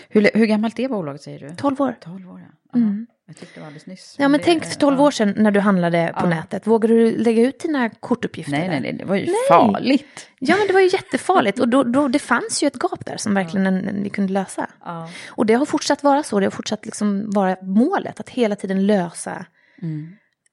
[0.10, 1.56] Hur, hur gammalt är bolaget säger du?
[1.56, 1.96] 12 år.
[2.02, 2.80] 12 år, ja.
[2.80, 2.80] ja.
[3.28, 4.16] Jag tyckte det var alldeles nyss.
[4.20, 6.30] Ja men det, tänk för 12 år sedan när du handlade på Ja.
[6.30, 6.68] nätet.
[6.68, 10.30] Vågade du lägga ut dina kortuppgifter Nej, nej, nej, det var ju farligt.
[10.40, 13.18] Ja men det var ju jättefarligt och då, då, det fanns ju ett gap där
[13.18, 14.70] som verkligen en, en, vi kunde lösa.
[14.86, 15.10] Ja.
[15.28, 18.88] Och det har fortsatt vara så, det har fortsatt liksom vara målet att hela tiden
[18.88, 19.46] lösa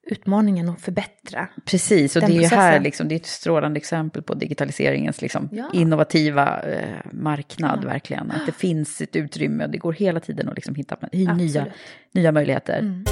[0.03, 1.47] utmaningen och förbättra.
[1.65, 2.83] Precis, och det är ju här processen.
[2.83, 5.69] liksom, det är ett strålande exempel på digitaliseringens liksom, Ja.
[5.73, 8.31] innovativa eh, marknad verkligen.
[8.31, 11.61] Att det finns ett utrymme och det går hela tiden att liksom hitta nya.
[11.61, 11.73] Mm.
[12.13, 13.03] nya möjligheter.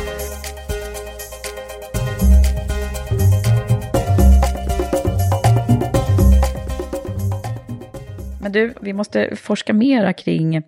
[8.49, 10.61] Men du, vi måste forska mera kring,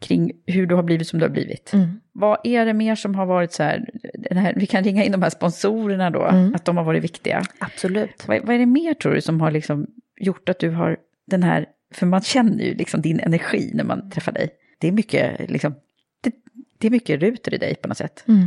[0.00, 1.72] kring hur du har blivit som du har blivit.
[1.72, 2.00] Mm.
[2.12, 3.90] Vad är det mer som har varit så här,
[4.30, 6.54] här vi kan ringa in de här sponsorerna då, Mm.
[6.54, 7.42] att de har varit viktiga.
[7.58, 8.24] Absolut.
[8.28, 9.86] Vad, vad är det mer tror du som har liksom
[10.20, 10.96] gjort att du har
[11.26, 14.50] den här, för man känner ju liksom din energi när man träffar dig.
[14.80, 15.74] Det är mycket, liksom,
[16.20, 16.32] det,
[16.78, 18.24] det är mycket ruter i dig på något sätt.
[18.28, 18.46] Mm.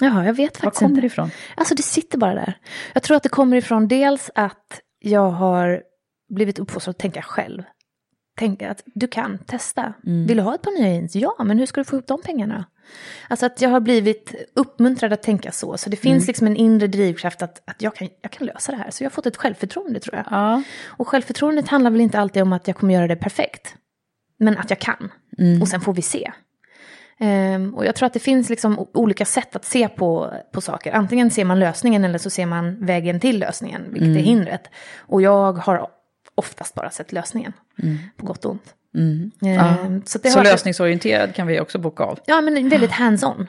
[0.00, 1.00] Jaha, jag vet Var faktiskt kommer inte.
[1.00, 1.30] det ifrån?
[1.54, 2.58] Alltså det sitter bara där.
[2.94, 5.82] Jag tror att det kommer ifrån dels att jag har
[6.34, 7.62] blivit uppfostrad att tänka själv.
[8.38, 9.92] Tänka att du kan testa.
[10.02, 11.16] Vill du ha ett par nya jeans?
[11.16, 12.64] Ja, men hur ska du få ihop de pengarna?
[13.28, 15.76] Alltså att jag har blivit uppmuntrad att tänka så.
[15.78, 18.78] Så det finns liksom en inre drivkraft att, att jag, kan, jag kan lösa det
[18.78, 18.90] här.
[18.90, 20.24] Så jag har fått ett självförtroende tror jag.
[20.30, 20.62] Ja.
[20.86, 23.74] Och självförtroendet handlar väl inte alltid om att jag kommer göra det perfekt.
[24.38, 25.10] Men att jag kan.
[25.62, 26.32] Och sen får vi se.
[27.20, 30.92] Ehm, och jag tror att det finns liksom olika sätt att se på, på saker.
[30.92, 34.70] Antingen ser man lösningen eller så ser man vägen till lösningen, vilket är hindret.
[34.98, 35.86] Och jag har
[36.34, 37.52] oftast bara sett lösningen,
[38.16, 38.74] på gott och ont.
[40.08, 42.18] Så det Så har, lösningsorienterad kan vi också boka av.
[42.26, 43.48] Ja, men väldigt hands-on.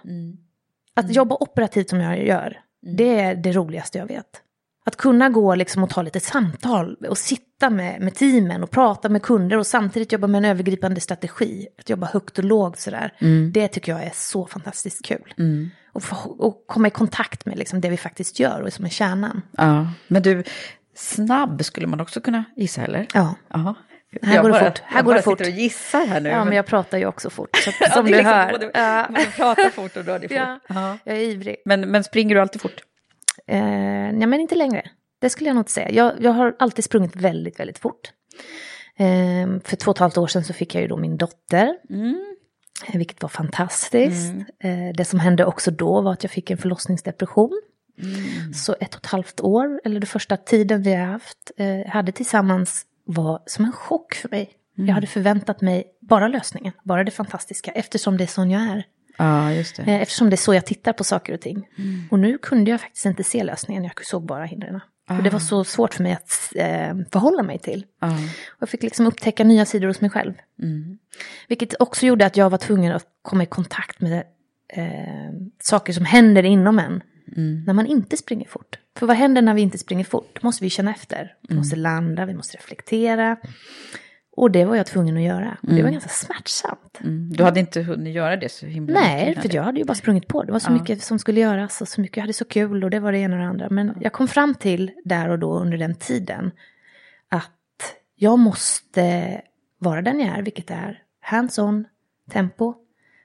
[0.93, 4.41] Att jobba operativt som jag gör, det är det roligaste jag vet.
[4.85, 9.09] Att kunna gå liksom och ta lite samtal och sitta med, med teamen och prata
[9.09, 11.67] med kunder och samtidigt jobba med en övergripande strategi.
[11.79, 13.13] Att jobba högt och lågt sådär.
[13.53, 15.33] Det tycker jag är så fantastiskt kul.
[15.93, 18.89] Och, få, och komma i kontakt med liksom det vi faktiskt gör och som är
[18.89, 19.41] kärnan.
[19.57, 19.87] Ja.
[20.07, 20.43] Men du,
[20.95, 23.07] snabb skulle man också kunna gissa, eller?
[23.13, 23.75] Ja, Ja.
[24.21, 24.79] Här Jag går det bara- fort.
[24.85, 25.41] Här jag går bara det fort.
[25.41, 26.29] och gissar här nu.
[26.29, 27.55] ja men jag pratar ju också fort.
[27.55, 28.51] Så, Ja, som är du liksom hör.
[28.51, 29.05] både- Ja.
[29.09, 30.37] Man pratar fort och drar det fort.
[30.37, 30.59] Ja.
[30.69, 30.97] Ja.
[31.03, 31.55] Jag är ivrig.
[31.65, 32.81] Men, men springer du alltid fort?
[33.51, 34.89] Eh, nej, men inte längre.
[35.19, 35.91] Det skulle jag nog inte säga.
[35.91, 38.11] Jag, jag har alltid sprungit väldigt, väldigt fort.
[38.97, 41.75] Eh, för två och ett halvt år sedan så fick jag ju då min dotter.
[42.87, 44.33] Eh, Vilket var fantastiskt.
[44.63, 47.61] Eh, det som hände också då var att jag fick en förlossningsdepression.
[48.53, 52.11] Så ett och ett halvt år, eller den första tiden vi har haft, eh, hade
[52.11, 54.49] tillsammans var som en chock för mig.
[54.75, 58.83] Jag hade förväntat mig bara lösningen, bara det fantastiska, eftersom det är sån jag är.
[59.17, 59.81] Ja, just det.
[59.83, 61.67] Eh, Eftersom det är så jag tittar på saker och ting.
[62.11, 64.79] Och nu kunde jag faktiskt inte se lösningen, jag såg bara hindren.
[65.07, 67.85] För det var så svårt för mig att eh, förhålla mig till.
[68.01, 68.07] Ja.
[68.47, 70.33] Och jag fick liksom upptäcka nya sidor hos mig själv.
[71.47, 74.23] Vilket också gjorde att jag var tvungen att komma i kontakt med
[74.73, 75.31] eh,
[75.61, 77.03] saker som händer inom en.
[77.65, 78.79] När man inte springer fort.
[78.97, 80.39] För vad händer när vi inte springer fort?
[80.41, 81.33] Då måste vi känna efter.
[81.49, 83.37] Vi måste landa, vi måste reflektera.
[84.41, 85.57] Och det var jag tvungen att göra.
[85.61, 86.99] Och det var ganska smärtsamt.
[87.03, 87.33] Mm.
[87.33, 90.27] Du hade inte hunnit göra det så himla Nej, för jag hade ju bara sprungit
[90.27, 90.43] på.
[90.43, 90.73] Det var så Ja.
[90.73, 93.17] mycket som skulle göras och så mycket, jag hade så kul och det var det
[93.17, 93.69] ena och det andra.
[93.69, 96.51] Men jag kom fram till där och då under den tiden
[97.29, 99.41] att jag måste
[99.77, 101.85] vara den jag är, vilket är hands-on,
[102.31, 102.73] tempo.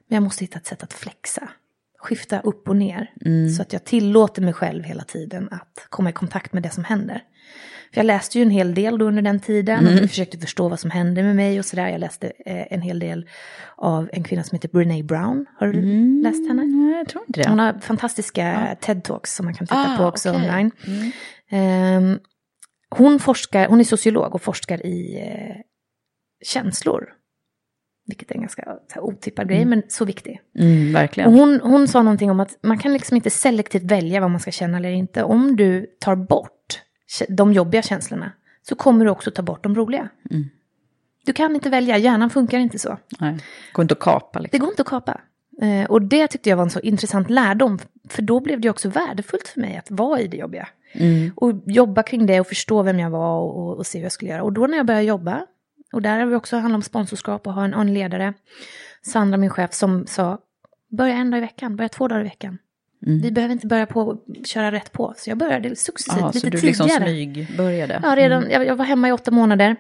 [0.09, 1.49] Men jag måste hitta ett sätt att flexa,
[1.99, 3.13] skifta upp och ner.
[3.57, 6.85] Så att jag tillåter mig själv hela tiden att komma i kontakt med det som
[6.85, 7.23] händer.
[7.93, 10.81] För jag läste ju en hel del då under den tiden och försökte förstå vad
[10.81, 11.89] som hände med mig och sådär.
[11.89, 13.29] Jag läste eh, en hel del
[13.77, 15.47] av en kvinna som heter Brene Brown.
[15.59, 15.83] Har du
[16.23, 16.65] läst henne?
[16.65, 17.49] Nej, jag tror inte det.
[17.49, 20.41] Hon har fantastiska TED-talks som man kan titta Ah, på också okej.
[20.43, 20.71] online.
[21.51, 22.19] Ehm,
[22.91, 25.57] hon, forskar, hon är sociolog och forskar i eh,
[26.45, 27.05] känslor.
[28.09, 30.41] Vilket är en ganska här, otippad grej, men så viktig.
[30.59, 31.31] Mm, verkligen.
[31.31, 34.41] Och hon, hon sa någonting om att man kan liksom inte selektivt välja vad man
[34.41, 35.23] ska känna eller inte.
[35.23, 36.83] Om du tar bort
[37.29, 38.33] de jobbiga känslorna
[38.69, 40.09] så kommer du också ta bort de roliga.
[40.31, 40.45] Mm.
[41.25, 42.99] Du kan inte välja, hjärnan funkar inte så.
[43.19, 43.39] Nej.
[43.73, 44.61] Går inte att kapa Det liksom.
[44.61, 45.21] går inte att kapa.
[45.63, 47.79] Eh, och det tyckte jag var en så intressant lärdom.
[48.09, 50.69] För då blev det också värdefullt för mig att vara i det jobbiga.
[50.93, 51.33] Mm.
[51.37, 54.31] Och jobba kring det och förstå vem jag var och, och se hur jag skulle
[54.31, 54.43] göra.
[54.43, 55.47] Och då när jag började jobba,
[55.93, 58.35] och där har vi också handlat om sponsorskap och ha en, en ledare.
[59.03, 60.39] Sandra, min chef, som sa,
[60.89, 62.59] börja en dag i veckan, börja två dagar i veckan.
[63.07, 63.21] Mm.
[63.21, 65.15] Vi behöver inte börja på köra rätt på.
[65.17, 66.67] Så jag började successivt Ja, lite så du tidigare.
[66.67, 68.01] liksom smyg började.
[68.03, 69.77] Ja, redan, jag, jag var hemma i åtta månader.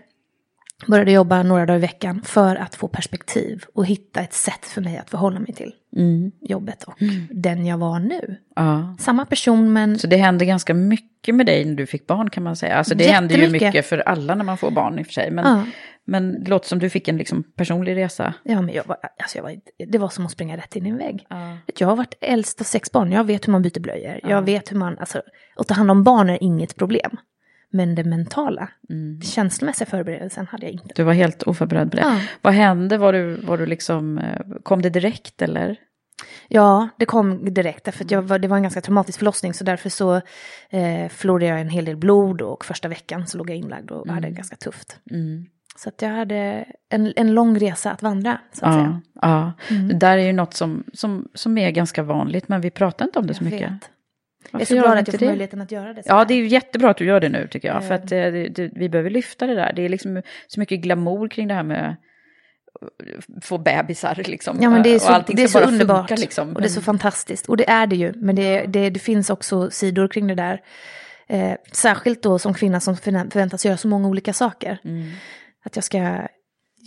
[0.86, 4.80] Började jobba några dagar i veckan för att få perspektiv och hitta ett sätt för
[4.80, 6.32] mig att förhålla mig till Mm.
[6.40, 6.94] jobbet och
[7.30, 8.36] den jag var nu.
[8.56, 8.96] Ja.
[9.00, 12.42] Samma person men Så det hände ganska mycket med dig när du fick barn kan
[12.42, 12.74] man säga.
[12.76, 15.30] Alltså det händer ju mycket för alla när man får barn i och för sig.
[15.30, 15.64] Men, Ja.
[16.06, 18.34] Men det låter som du fick en liksom personlig resa.
[18.42, 19.54] Ja, men jag var, alltså jag var,
[19.86, 21.26] det var som att springa rätt in i en vägg.
[21.30, 21.58] Ja.
[21.78, 24.20] Jag har varit äldst av sex barn, jag vet hur man byter blöjor.
[24.22, 25.22] Jag vet hur man, alltså,
[25.56, 27.10] att ta hand om barn är inget problem.
[27.70, 29.18] Men det mentala, Mm.
[29.18, 30.92] det känslomässiga förberedelsen hade jag inte.
[30.94, 32.02] Du var helt oförberedd på det.
[32.02, 32.20] Ja.
[32.42, 32.98] Vad hände?
[32.98, 35.76] Var du, var du liksom, eh, kom det direkt eller?
[36.48, 40.14] Ja, det kom direkt, därför var, det var en ganska traumatisk förlossning, så därför så
[40.70, 44.08] eh, förlorade jag en hel del blod och första veckan så låg jag inlagd och
[44.08, 45.00] hade det ganska tufft.
[45.10, 45.46] Mm.
[45.76, 49.00] Så jag hade en, en lång resa att vandra, så att Ja, säga.
[49.22, 49.52] ja.
[49.70, 49.88] Mm.
[49.88, 53.18] det där är ju något som, som, som är ganska vanligt, men vi pratar inte
[53.18, 53.70] om det så Jag mycket.
[53.70, 53.90] vet.
[54.42, 55.26] Jag är Varför så glad att jag får det?
[55.26, 56.02] möjligheten att göra det.
[56.04, 57.76] Ja, det är ju jättebra att du gör det nu tycker jag.
[57.76, 57.80] Ja.
[57.80, 59.72] För att eh, det, det, vi behöver lyfta det där.
[59.76, 61.96] Det är liksom så mycket glamour kring det här med
[63.42, 64.58] få bebisar liksom.
[64.60, 66.54] Ja men det är Och så, allting det är så bara underbart funka, liksom.
[66.54, 67.46] och det är så fantastiskt.
[67.48, 70.60] Och det är det ju, men det, det, det finns också sidor kring det där.
[71.28, 74.78] Eh, särskilt då som kvinna som förvä- förväntas göra så många olika saker.
[74.84, 75.10] Mm.
[75.66, 76.28] Att jag ska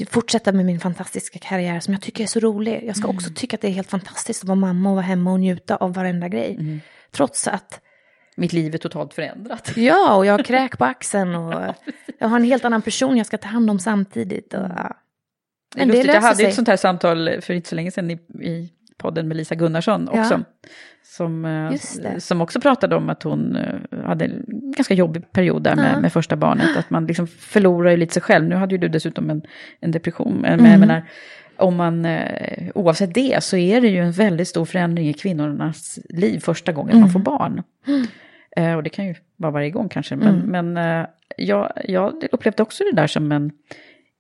[0.10, 2.84] fortsätta med min fantastiska karriär som jag tycker är så rolig.
[2.88, 3.16] Jag ska Mm.
[3.18, 5.76] också tycka att det är helt fantastiskt att vara mamma och vara hemma och njuta
[5.76, 6.56] av varenda grej.
[6.60, 6.80] Mm.
[7.12, 7.82] Trots att,
[8.36, 9.72] Mitt liv är totalt förändrat.
[9.78, 11.76] ja, och jag har kräk på axeln och
[12.20, 14.54] jag har en helt annan person jag ska ta hand om samtidigt.
[14.54, 14.98] Och, ja.
[15.76, 16.46] Det är Men det lustigt, jag hade sig.
[16.46, 18.14] ett sånt här samtal för inte så länge sedan i,
[18.48, 20.20] i podden med Lisa Gunnarsson Ja.
[20.22, 20.42] också.
[21.04, 25.76] Som, eh, som också pratade om att hon eh, hade en ganska jobbig period där
[25.76, 26.00] med, Ja.
[26.00, 26.78] med första barnet.
[26.78, 28.46] Att man liksom förlorar ju lite sig själv.
[28.48, 29.42] Nu hade ju du dessutom en,
[29.80, 30.38] en depression.
[30.42, 30.72] Men Mm.
[30.72, 31.04] jag menar,
[31.58, 36.00] om man, eh, oavsett det så är det ju en väldigt stor förändring i kvinnornas
[36.10, 37.02] liv första gången Mm.
[37.02, 37.64] man får barn.
[38.58, 40.16] Eh, och det kan ju vara varje gång kanske.
[40.16, 40.74] Men, Mm.
[40.74, 43.52] men eh, jag, jag upplevde också det där som en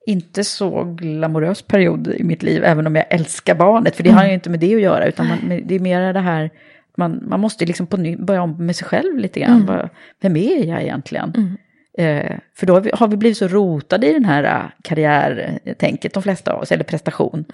[0.06, 3.95] inte så glamorös period i mitt liv, även om jag älskar barnet.
[3.95, 6.20] För det har ju inte med det att göra, utan man, det är mer det
[6.20, 6.50] här,
[6.95, 9.66] man, man måste liksom på ny, börja om med sig själv lite grann.
[9.66, 9.89] Bara,
[10.22, 11.58] Vem är jag egentligen?
[11.97, 16.14] Eh, för då har vi, har vi blivit så rotade i den här äh, karriärtänket,
[16.14, 17.45] de flesta av oss, eller prestation.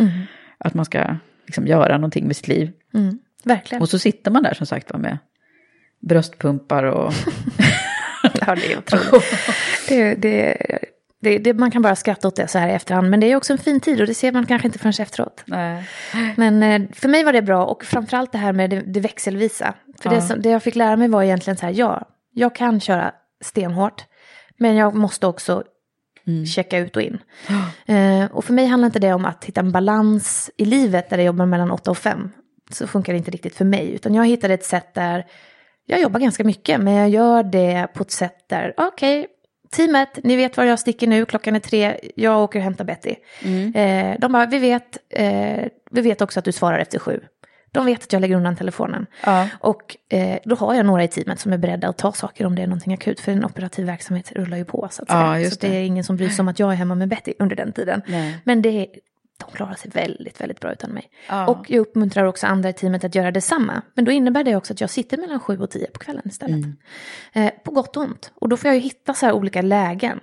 [0.58, 1.16] Att man ska
[1.46, 2.72] liksom göra någonting med sitt liv.
[2.94, 3.82] Mm, verkligen.
[3.82, 5.18] Och så sitter man där som sagt var med
[6.00, 7.14] bröstpumpar och...
[8.42, 9.24] Ja, det är otroligt.
[9.90, 10.58] det, det,
[11.22, 13.36] det, det, man kan bara skratta åt det så här i efterhand, men det är
[13.36, 15.44] också en fin tid och det ser man kanske inte förrän efteråt.
[15.46, 15.84] Nej.
[16.36, 19.74] Men eh, för mig var det bra och framförallt det här med det, det växelvisa.
[20.02, 20.22] För det, Ja.
[20.22, 23.12] som, det jag fick lära mig var egentligen så här, ja, jag kan köra
[23.44, 24.06] stenhårt,
[24.58, 25.64] men jag måste också
[26.56, 27.18] checka ut och in.
[27.88, 31.18] Eh, och för mig handlar inte det om att hitta en balans i livet där
[31.18, 32.30] jag jobbar mellan 8 och 5.
[32.72, 35.26] Så funkar det inte riktigt för mig, utan jag hittade ett sätt där
[35.86, 39.28] jag jobbar ganska mycket, men jag gör det på ett sätt där, okej,
[39.76, 43.16] teamet, ni vet var jag sticker nu, klockan är tre, jag åker och hämtar Betty.
[43.76, 47.20] Eh, de bara, vi vet, eh, vi vet också att du svarar efter sju.
[47.72, 49.06] De vet att jag lägger undan telefonen.
[49.26, 49.48] Ja.
[49.60, 52.56] Och eh, då har jag några i teamet som är beredda att ta saker om
[52.56, 53.20] det är någonting akut.
[53.20, 55.22] För en operativ verksamhet rullar ju på så att säga.
[55.22, 55.78] Ja, just så det det.
[55.80, 58.02] är ingen som bryr sig om att jag är hemma med Betty under den tiden.
[58.08, 58.38] Nej.
[58.44, 58.88] Men det
[59.38, 61.10] de klarar sig väldigt, väldigt bra utan mig.
[61.30, 61.48] Ja.
[61.48, 63.82] Och jag uppmuntrar också andra i teamet att göra detsamma.
[63.94, 66.66] Men då innebär det också att jag sitter mellan sju och tio på kvällen istället.
[66.66, 66.76] Mm.
[67.34, 68.32] Eh, på gott och ont.
[68.36, 70.20] Och då får jag ju hitta så här olika lägen.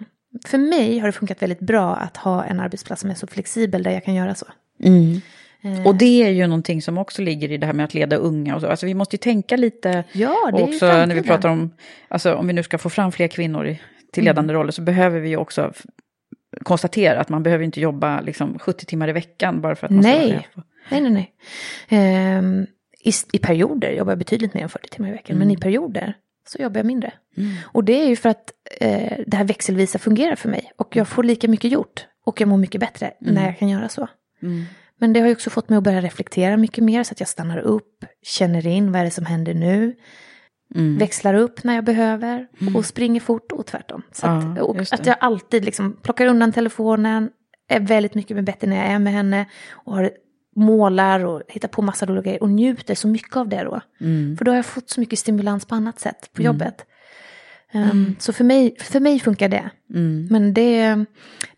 [0.47, 3.83] För mig har det funkat väldigt bra att ha en arbetsplats som är så flexibel
[3.83, 4.47] där jag kan göra så.
[4.83, 5.21] Mm.
[5.63, 8.17] Eh, Och det är ju någonting som också ligger i det här med att leda
[8.17, 8.67] unga och så.
[8.67, 11.71] Alltså vi måste ju tänka lite Ja, det är också när vi pratar om,
[12.09, 13.81] alltså om vi nu ska få fram fler kvinnor i,
[14.13, 15.73] till ledande roller så behöver vi ju också
[16.63, 20.03] konstatera att man behöver inte jobba liksom 70 timmar i veckan bara för att man
[20.03, 20.65] ska vara Nej, chef.
[20.91, 21.11] nej, nej.
[21.11, 21.33] nej.
[21.89, 22.67] Ehm,
[23.05, 26.15] i, I perioder jobbar jag betydligt mer än 40 timmar i veckan, men i perioder
[26.49, 27.13] så jobbar jag mindre.
[27.65, 30.73] Och det är ju för att eh, det här växelvisa fungerar för mig.
[30.77, 32.07] Och jag får lika mycket gjort.
[32.25, 34.09] Och jag mår mycket bättre när jag kan göra så.
[34.99, 37.29] Men det har ju också fått mig att börja reflektera mycket mer så att jag
[37.29, 39.95] stannar upp, känner in vad är det som händer nu.
[40.99, 44.03] Växlar upp när jag behöver och springer fort och tvärtom.
[44.13, 44.93] Så att, Ja, och det.
[44.93, 47.31] att jag alltid liksom plockar undan telefonen,
[47.69, 50.11] är väldigt mycket med bättre när jag är med henne och har,
[50.57, 53.81] målar och hittar på massa roliga grejer och njuter så mycket av det då.
[54.01, 54.37] Mm.
[54.37, 56.87] För då har jag fått så mycket stimulans på annat sätt på jobbet.
[57.75, 59.71] Um, Så för mig, för mig funkar det.
[59.95, 60.27] Mm.
[60.31, 61.05] Men det,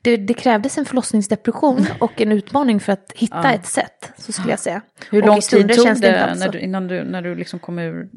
[0.03, 4.51] det, det krävdes en förlossningsdepression och en utmaning för att hitta ett sätt, så skulle
[4.51, 4.81] jag säga.
[5.11, 6.45] Hur lång tid tog det alls så.
[6.45, 8.09] när du, innan du, när du liksom kom ur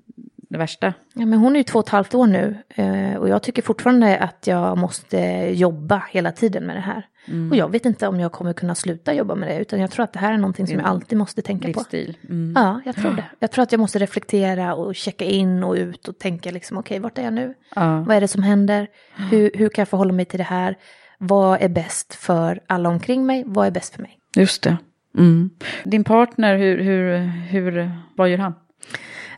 [0.50, 0.94] det värsta?
[1.14, 3.62] Ja, men hon är ju två och ett halvt år nu eh, och jag tycker
[3.62, 5.18] fortfarande att jag måste
[5.54, 7.06] jobba hela tiden med det här.
[7.28, 7.52] Mm.
[7.52, 10.04] Och jag vet inte om jag kommer kunna sluta jobba med det, utan jag tror
[10.04, 11.80] att det här är någonting som jag alltid måste tänka på.
[11.80, 12.18] Livsstil?
[12.30, 12.54] Mm.
[12.56, 13.26] Ja, jag tror det.
[13.40, 17.00] Jag tror att jag måste reflektera och checka in och ut och tänka liksom, okej,
[17.00, 17.54] vart är jag nu?
[17.76, 18.04] Ja.
[18.08, 18.88] Vad är det som händer?
[19.32, 20.76] Hur, hur kan jag förhålla mig till det här?
[21.18, 23.44] Vad är bäst för alla omkring mig?
[23.46, 24.18] Vad är bäst för mig?
[24.36, 24.78] Just det.
[25.18, 25.50] Mm.
[25.84, 28.54] Din partner, hur, hur, hur, vad gör han?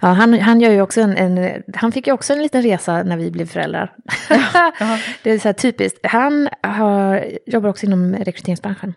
[0.02, 3.04] Ja, han, han, gör ju också en, en, han fick ju också en liten resa
[3.04, 3.96] när vi blev föräldrar.
[5.24, 6.00] det är så här typiskt.
[6.04, 8.94] Han har, jobbar också inom rekryteringsbranschen.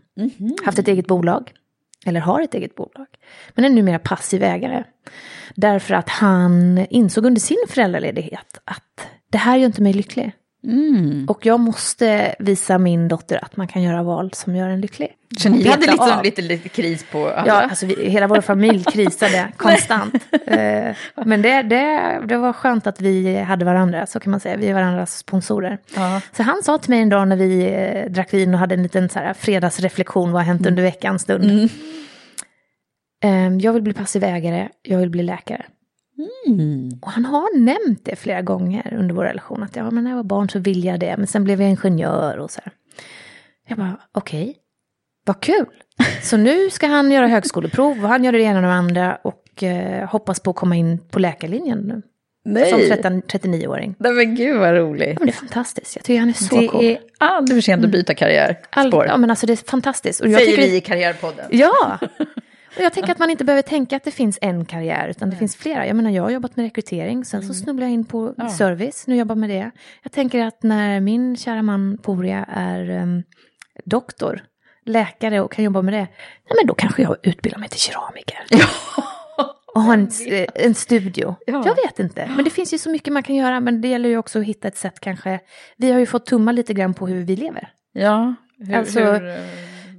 [0.65, 1.53] Haft ett eget bolag.
[2.07, 3.07] Eller har ett eget bolag.
[3.55, 4.85] Men är numera passiv ägare.
[5.55, 10.33] Därför att han insåg under sin föräldraledighet att det här gör inte mig lycklig.
[11.29, 15.09] Och jag måste visa min dotter att man kan göra val som gör en lycklig.
[15.39, 16.25] Så ni hade liksom av.
[16.25, 17.47] lite, lite kris på alla?
[17.47, 20.15] Ja, alltså vi, hela vår familj krisade konstant.
[20.47, 20.97] Eh,
[21.27, 24.57] men det, det, det var skönt att vi hade varandra, så kan man säga.
[24.57, 25.79] Vi är varandras sponsorer.
[25.95, 26.21] Ja.
[26.33, 28.83] Så han sa till mig en dag när vi eh, drack vin och hade en
[28.83, 31.71] liten så här, fredagsreflektion, vad har hänt under veckan stund.
[33.25, 35.65] Eh, jag vill bli passiv ägare, jag vill bli läkare.
[37.03, 39.63] Och han har nämnt det flera gånger under vår relation.
[39.63, 41.71] Att ja, men när jag var barn så ville jag det, men sen blev jag
[41.71, 42.73] ingenjör och så här.
[43.69, 44.57] Jag bara, okej,
[45.27, 45.67] vad kul.
[46.23, 49.63] Så nu ska han göra högskoleprov och han gör det ena och det andra och
[49.63, 52.03] eh, hoppas på att komma in på läkarlinjen nu.
[52.45, 52.71] Nej.
[52.71, 53.95] Som 13, 39-åring.
[53.99, 55.09] Nej men gud vad roligt.
[55.09, 56.85] Ja, men det är fantastiskt, jag tycker han är så det cool.
[56.85, 58.59] är aldrig för sent att byta karriär.
[58.71, 60.21] All, ja men alltså det är fantastiskt.
[60.21, 61.45] Och jag Säger tycker vi det- i Karriärpodden.
[61.51, 61.99] Ja!
[62.77, 65.37] Och jag tänker att man inte behöver tänka att det finns en karriär, utan det
[65.37, 65.87] finns flera.
[65.87, 69.17] Jag menar, jag har jobbat med rekrytering, sen så snubblade jag in på service, nu
[69.17, 69.71] jobbar jag med det.
[70.03, 73.23] Jag tänker att när min kära man Poria är em,
[73.85, 74.43] doktor,
[74.85, 78.39] läkare och kan jobba med det, nej men då kanske jag utbildar mig till keramiker.
[79.75, 80.09] Och ha en,
[80.55, 81.37] en studio.
[81.47, 81.63] Ja.
[81.67, 84.09] Jag vet inte, men det finns ju så mycket man kan göra, men det gäller
[84.09, 85.41] ju också att hitta ett sätt kanske.
[85.77, 87.69] Vi har ju fått tumma lite grann på hur vi lever.
[87.93, 89.35] Ja, hur, Alltså, hur, eh,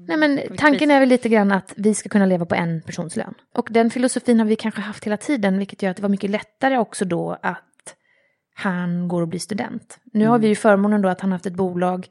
[0.08, 3.16] Nej, men tanken är väl lite grann att vi ska kunna leva på en persons
[3.16, 3.34] lön.
[3.54, 6.30] Och den filosofin har vi kanske haft hela tiden, vilket gör att det var mycket
[6.30, 7.96] lättare också då att
[8.56, 10.00] han går och blir student.
[10.14, 12.08] Nu har vi ju förmånen då att han har haft ett bolag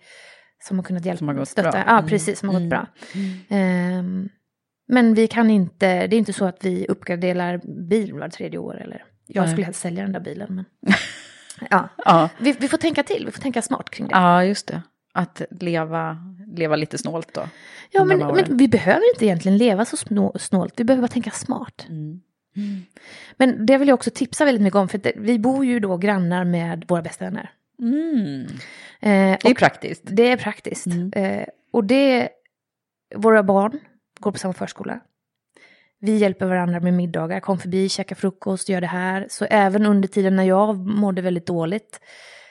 [0.63, 1.71] som har kunnat hjälpa Som har gått stötta.
[1.71, 1.83] bra.
[1.87, 2.09] Ja, Mm.
[2.09, 2.87] precis, som har gått bra.
[3.49, 4.29] Ehm,
[4.89, 8.81] men vi kan inte, det är inte så att vi uppgraderar bil var tredje år
[8.83, 10.55] eller jag skulle helst sälja den där bilen.
[10.55, 10.65] Men...
[11.71, 11.89] ja.
[12.05, 12.29] ja.
[12.39, 14.15] vi, vi får tänka till, vi får tänka smart kring det.
[14.15, 14.83] ja, just det.
[15.15, 17.49] Att leva, leva lite snålt då.
[17.91, 21.31] Ja, men, men vi behöver inte egentligen leva så snå- snålt, vi behöver bara tänka
[21.31, 21.87] smart.
[21.89, 22.21] Mm.
[23.37, 25.97] Men det vill jag också tipsa väldigt mycket om, för det, vi bor ju då
[25.97, 27.51] grannar med våra bästa vänner.
[27.79, 28.43] Mm.
[29.01, 30.03] Eh, Det är praktiskt.
[30.05, 30.87] det är praktiskt.
[31.13, 32.29] Eh, och det,
[33.17, 33.81] våra barn
[34.21, 35.01] går på samma förskola.
[36.01, 39.27] Vi hjälper varandra med middagar, kom förbi, käka frukost, gör det här.
[39.31, 42.01] Så även under tiden när jag mådde väldigt dåligt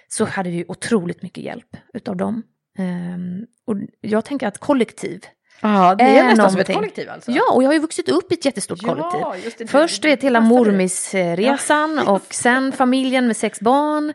[0.07, 2.43] så hade vi otroligt mycket hjälp utav dem.
[2.78, 5.26] Ehm, och jag tänker att kollektiv
[5.63, 6.76] Ja, det är är nästan som ett någonting.
[6.76, 7.32] kollektiv alltså.
[7.32, 9.53] Ja, och jag har ju vuxit upp i ett jättestort Ja, kollektiv.
[9.57, 10.45] det, Först det vet hela du.
[10.45, 14.13] mormisresan och sen familjen med sex barn.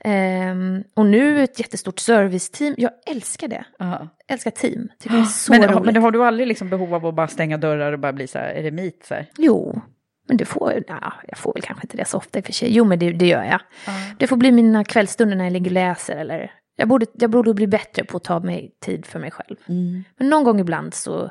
[0.00, 2.74] Ehm, och nu ett jättestort serviceteam.
[2.78, 3.64] Jag älskar det.
[3.78, 4.08] Ja.
[4.28, 4.88] älskar team.
[4.98, 5.84] Tycker det är så Men, roligt.
[5.94, 8.38] men har du aldrig liksom behov av att bara stänga dörrar och bara bli så
[8.38, 9.04] här eremit?
[9.08, 9.26] Så här?
[9.38, 9.80] Jo,
[10.28, 12.52] men det får, ja, jag får väl kanske inte det så ofta i och för
[12.52, 12.72] sig.
[12.72, 13.60] Jo, men det, det gör jag.
[14.18, 17.54] Det får bli mina kvällsstunder när jag ligger och läser eller Jag borde, jag borde
[17.54, 19.56] bli bättre på att ta mig tid för mig själv.
[19.68, 20.04] Mm.
[20.16, 21.30] Men någon gång ibland så,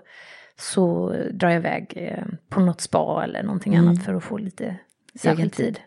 [0.60, 3.88] så drar jag iväg eh, på något spa eller någonting Mm.
[3.88, 4.76] annat för att få lite
[5.16, 5.80] särskild tid.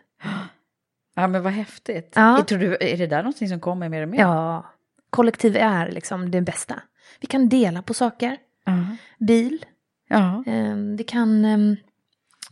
[1.15, 2.13] Ja, men vad häftigt.
[2.15, 2.37] Ja.
[2.37, 4.19] Jag tror du, är det där någonting som kommer mer och mer?
[4.19, 4.65] Ja,
[5.09, 6.81] kollektiv är liksom det bästa.
[7.19, 8.37] Vi kan dela på saker.
[8.65, 8.85] Ja.
[9.19, 9.65] Bil.
[10.09, 10.43] Ja.
[10.47, 11.57] Eh, vi kan eh,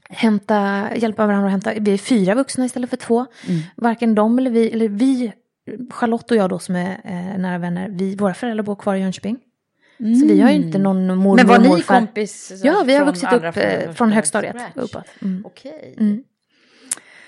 [0.09, 1.73] hämta, hjälpa varandra att hämta.
[1.79, 3.25] Vi är fyra vuxna istället för två.
[3.47, 3.61] Mm.
[3.75, 5.33] Varken de eller vi, eller vi,
[5.89, 8.99] Charlotte och jag då som är eh, nära vänner, vi, våra föräldrar bor kvar i
[8.99, 9.38] Jönköping.
[9.97, 11.95] Så vi har ju inte någon mormor Men var och ni morfar.
[11.99, 12.51] kompis?
[12.63, 15.05] Ja, vi har från vuxit upp eh, första från högstadiet och uppåt.
[15.22, 15.43] Mm.
[15.45, 15.95] Okej.
[15.99, 16.24] Mm.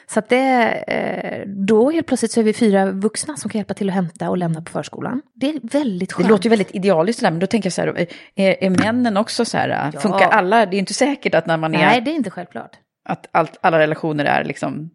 [0.07, 3.73] Så att det, eh, då helt plötsligt så är vi fyra vuxna som kan hjälpa
[3.73, 5.21] till att hämta och lämna på förskolan.
[5.33, 6.29] Det är väldigt Det skönt.
[6.29, 9.17] låter ju väldigt idealiskt det där, men då tänker jag så här, är, är männen
[9.17, 9.99] också så här, Ja.
[9.99, 10.65] funkar alla?
[10.65, 12.71] Det är inte säkert att när man är, Nej, det är inte självklart.
[13.09, 14.89] att allt, alla relationer är liksom,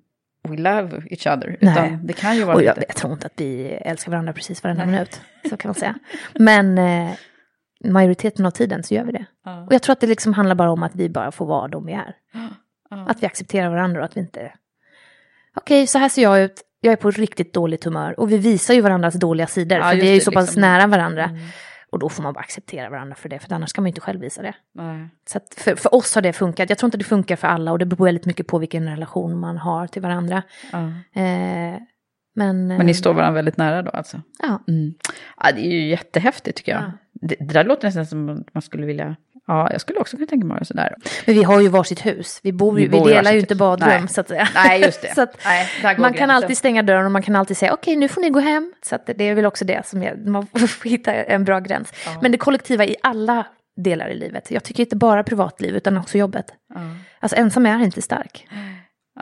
[0.48, 1.56] we love each other.
[1.60, 1.72] Nej.
[1.72, 2.86] Utan det kan ju vara Och jag, lite...
[2.88, 5.20] jag tror inte att vi älskar varandra precis varenda minut.
[5.50, 5.94] Så kan man säga.
[6.34, 7.10] Men eh,
[7.84, 9.26] majoriteten av tiden så gör vi det.
[9.44, 9.66] Ja.
[9.66, 11.86] Och jag tror att det liksom handlar bara om att vi bara får vara de
[11.86, 12.16] vi är.
[12.90, 13.06] Ja.
[13.08, 14.52] Att vi accepterar varandra och att vi inte...
[15.56, 16.62] Okej, så här ser jag ut.
[16.80, 18.20] Jag är på riktigt dåligt humör.
[18.20, 19.78] Och vi visar ju varandras dåliga sidor.
[19.78, 20.60] Ja, för vi är ju så pass liksom.
[20.60, 21.24] nära varandra.
[21.24, 21.40] Mm.
[21.94, 23.38] Och då får man bara acceptera varandra för det.
[23.38, 24.54] För annars kan man ju inte själv visa det.
[24.72, 25.08] Nej.
[25.26, 26.68] Så för, för oss har det funkat.
[26.68, 27.72] Jag tror inte det funkar för alla.
[27.72, 30.42] Och det beror väldigt mycket på vilken relation man har till varandra.
[30.72, 30.78] Ja.
[31.20, 31.78] Eh,
[32.34, 34.20] men, Men ni står varandra väldigt nära då alltså?
[34.38, 34.62] Ja.
[34.68, 34.94] Mm.
[35.40, 36.82] Ja, det är ju jättehäftigt tycker jag.
[36.82, 36.92] Ja.
[37.12, 39.16] Det, det där låter nästan som att man skulle vilja,
[39.46, 40.94] ja, jag skulle också kunna tänka mig att göra sådär.
[41.26, 42.40] Men vi har ju varsitt hus.
[42.42, 44.08] Vi, bor, ju, Vi vi, delar ju inte badrum Nej.
[44.08, 44.48] så att säga.
[44.54, 45.08] Nej, just det.
[45.14, 46.30] så att Nej, man kan gränsen.
[46.30, 48.72] alltid stänga dörren och man kan alltid säga okej nu får ni gå hem.
[48.82, 51.92] Så att det är väl också det som är, man får hitta en bra gräns.
[52.22, 54.50] Men det kollektiva i alla delar i livet.
[54.50, 56.46] Jag tycker inte bara privatliv utan också jobbet.
[56.74, 56.80] Ja.
[57.20, 58.46] Alltså ensam är inte stark.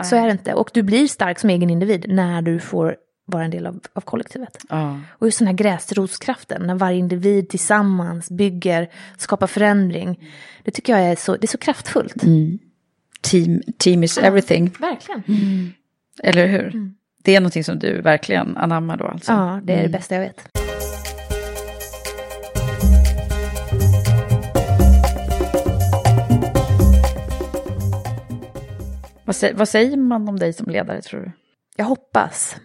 [0.03, 0.55] Så är det inte.
[0.55, 4.01] Och du blir stark som egen individ när du får vara en del av, av
[4.01, 4.65] kollektivet.
[4.69, 5.01] Ja.
[5.11, 10.29] Och just den här gräsrotskraften, när varje individ tillsammans bygger, skapar förändring.
[10.63, 12.23] Det tycker jag är så, det är så kraftfullt.
[12.23, 12.59] Mm.
[13.21, 15.23] Team, team is everything, Verkligen.
[16.23, 16.93] eller hur?
[17.23, 19.33] Det är någonting som du verkligen anammar då alltså?
[19.33, 20.49] Ja, det är det bästa jag vet.
[29.25, 31.31] Vad, sä, vad säger man om dig som ledare tror du?
[31.77, 32.57] Jag hoppas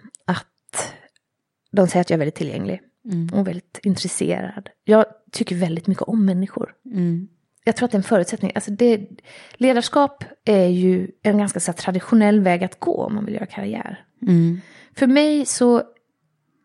[1.72, 3.30] de säger att jag är väldigt tillgänglig Mm.
[3.34, 4.70] och väldigt intresserad.
[4.84, 6.74] Jag tycker väldigt mycket om människor.
[6.86, 7.28] Mm.
[7.64, 8.52] Jag tror att det är en förutsättning.
[8.56, 9.08] Alltså det,
[9.54, 14.06] ledarskap är ju en ganska så traditionell väg att gå om man vill göra karriär.
[14.22, 14.62] Mm.
[14.96, 15.84] För mig så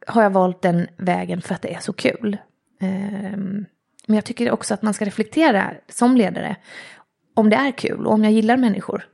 [0.07, 2.37] har jag valt den vägen för att det är så kul.
[2.81, 3.65] Ehm,
[4.07, 6.57] men jag tycker också att man ska reflektera som ledare
[7.35, 9.09] om det är kul och om jag gillar människor.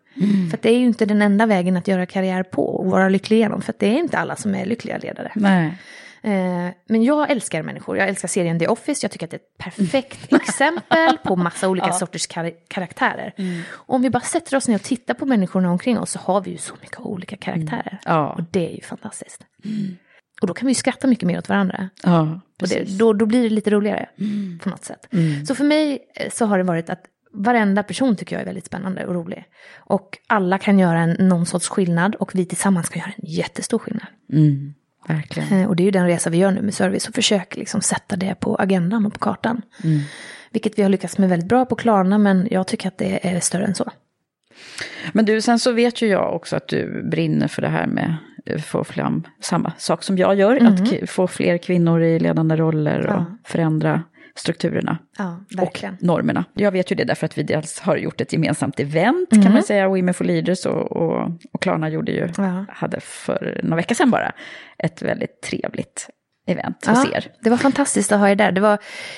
[0.51, 3.09] För att det är ju inte den enda vägen att göra karriär på och vara
[3.09, 3.63] lycklig igenom.
[3.63, 5.33] För att det är inte alla som är lyckliga ledare.
[5.35, 5.79] Nej.
[6.23, 7.97] Eh, men jag älskar människor.
[7.99, 9.05] Jag älskar serien The Office.
[9.05, 13.33] Jag tycker att det är ett perfekt exempel på massa olika sorters kar- karaktärer.
[13.71, 16.41] Och om vi bara sätter oss ner och tittar på människorna omkring oss så har
[16.41, 17.99] vi ju så mycket olika karaktärer.
[18.05, 18.29] Ja.
[18.33, 19.45] Och det är ju fantastiskt.
[20.41, 21.89] Och då kan vi ju skratta mycket mer åt varandra.
[22.03, 22.73] Ja, Och.
[22.73, 22.85] Mm.
[22.87, 24.09] det, då, då blir det lite roligare
[24.63, 25.09] på något sätt.
[25.49, 27.01] Så för mig eh, så har det varit att
[27.33, 29.45] varenda person tycker jag är väldigt spännande och rolig.
[29.77, 33.79] Och alla kan göra en, någon sorts skillnad och vi tillsammans kan göra en jättestor
[33.79, 34.07] skillnad.
[34.33, 34.75] Mm.
[35.09, 35.61] Verkligen.
[35.61, 37.81] Eh, Och det är ju den resa vi gör nu med service och försöker liksom
[37.81, 39.63] sätta det på agendan och på kartan.
[39.85, 40.01] Mm.
[40.51, 43.41] Vilket vi har lyckats med väldigt bra på Klarna men jag tycker att det är
[43.41, 43.91] större än så.
[45.13, 48.17] Men du, sen så vet ju jag också att du brinner för det här med
[48.55, 50.67] att få fram samma sak som jag gör.
[50.67, 53.27] Att k- få fler kvinnor i ledande roller och Ja.
[53.45, 54.03] förändra
[54.39, 54.99] strukturerna.
[55.19, 56.45] Ja, och normerna.
[56.55, 59.63] Jag vet ju det därför att vi dels har gjort ett gemensamt event kan man
[59.63, 62.65] säga, Women for Leaders och, och, och Klarna gjorde ju, Ja.
[62.69, 64.33] hade för några veckor sedan bara,
[64.79, 66.09] ett väldigt trevligt
[66.47, 67.27] event hos er.
[67.43, 68.53] det var fantastiskt att ha er där.
[68.53, 68.77] Det var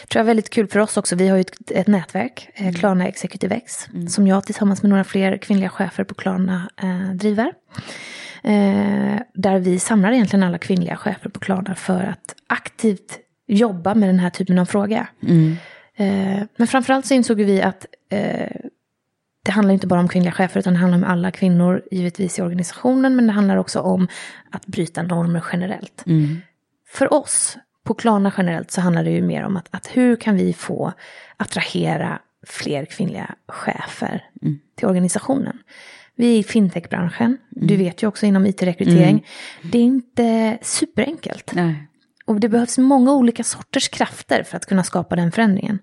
[0.08, 1.16] tror jag, väldigt kul för oss också.
[1.16, 5.04] Vi har ju ett, ett nätverk, eh, Klarna Executive X, som jag tillsammans med några
[5.04, 7.52] fler kvinnliga chefer på Klarna eh, driver.
[8.42, 13.18] Eh, där vi samlar egentligen alla kvinnliga chefer på Klarna för att aktivt
[13.56, 15.06] jobba med den här typen av fråga.
[15.96, 18.56] Eh, men framförallt så insåg vi att eh,
[19.44, 22.42] det handlar inte bara om kvinnliga chefer utan det handlar om alla kvinnor givetvis i
[22.42, 24.08] organisationen men det handlar också om
[24.50, 26.04] att bryta normer generellt.
[26.88, 30.36] För oss på Klarna generellt så handlar det ju mer om att, att hur kan
[30.36, 30.92] vi få
[31.36, 34.24] attrahera fler kvinnliga chefer
[34.76, 35.58] till organisationen.
[36.16, 39.26] Vi är i fintechbranschen, du vet ju också inom it-rekrytering.
[39.62, 41.52] Det är inte superenkelt.
[41.54, 41.86] Nej.
[42.30, 45.78] Och det behövs många olika sorters krafter för att kunna skapa den förändringen.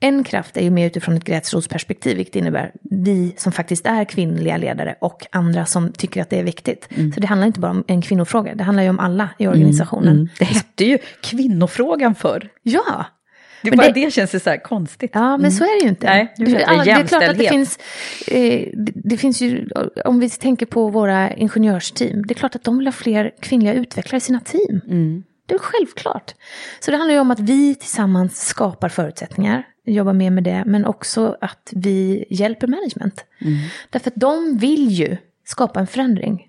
[0.00, 4.56] En kraft är ju mer utifrån ett gräsrotsperspektiv, vilket innebär vi som faktiskt är kvinnliga
[4.56, 6.88] ledare och andra som tycker att det är viktigt.
[6.96, 7.12] Mm.
[7.12, 10.14] Så det handlar inte bara om en kvinnofråga, det handlar ju om alla i organisationen.
[10.16, 10.28] Mm.
[10.38, 12.48] Det hette ju kvinnofrågan förr.
[12.62, 13.06] Ja,
[13.62, 14.10] Det, Men bara, det- det...
[14.10, 15.10] känns ju så här konstigt.
[15.14, 16.06] Ja, men så är det ju inte.
[16.06, 17.78] Nej, nu är det det är klart att det finns,
[18.28, 19.68] eh, det, det finns ju,
[20.04, 23.74] om vi tänker på våra ingenjörsteam, det är klart att de vill ha fler kvinnliga
[23.74, 24.80] utvecklare i sina team.
[24.88, 25.22] Mm.
[25.46, 26.34] Det är självklart.
[26.80, 30.84] Så det handlar ju om att vi tillsammans skapar förutsättningar, jobbar mer med det, men
[30.84, 33.24] också att vi hjälper management.
[33.40, 33.58] Mm.
[33.90, 36.48] Därför att de vill ju skapa en förändring.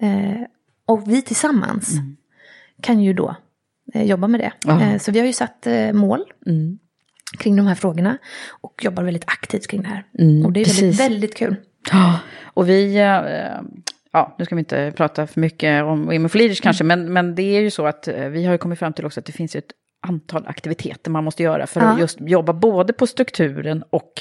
[0.00, 0.40] Eh,
[0.86, 1.90] och vi tillsammans
[2.82, 3.36] kan ju då
[3.94, 4.52] eh, jobba med det.
[4.70, 6.78] Eh, så vi har ju satt eh, mål Mm.
[7.38, 10.04] kring de här frågorna och jobbar väldigt aktivt kring det här.
[10.18, 11.56] Mm, och det är väldigt, väldigt kul.
[11.92, 13.60] Ja, och vi, eh,
[14.16, 17.34] ja, nu ska vi inte prata för mycket om Women for Leaders kanske, men, men
[17.34, 19.32] det är ju så att eh, vi har ju kommit fram till också att det
[19.32, 19.70] finns ett
[20.06, 22.00] antal aktiviteter man måste göra för att Ja.
[22.00, 24.12] just jobba både på strukturen och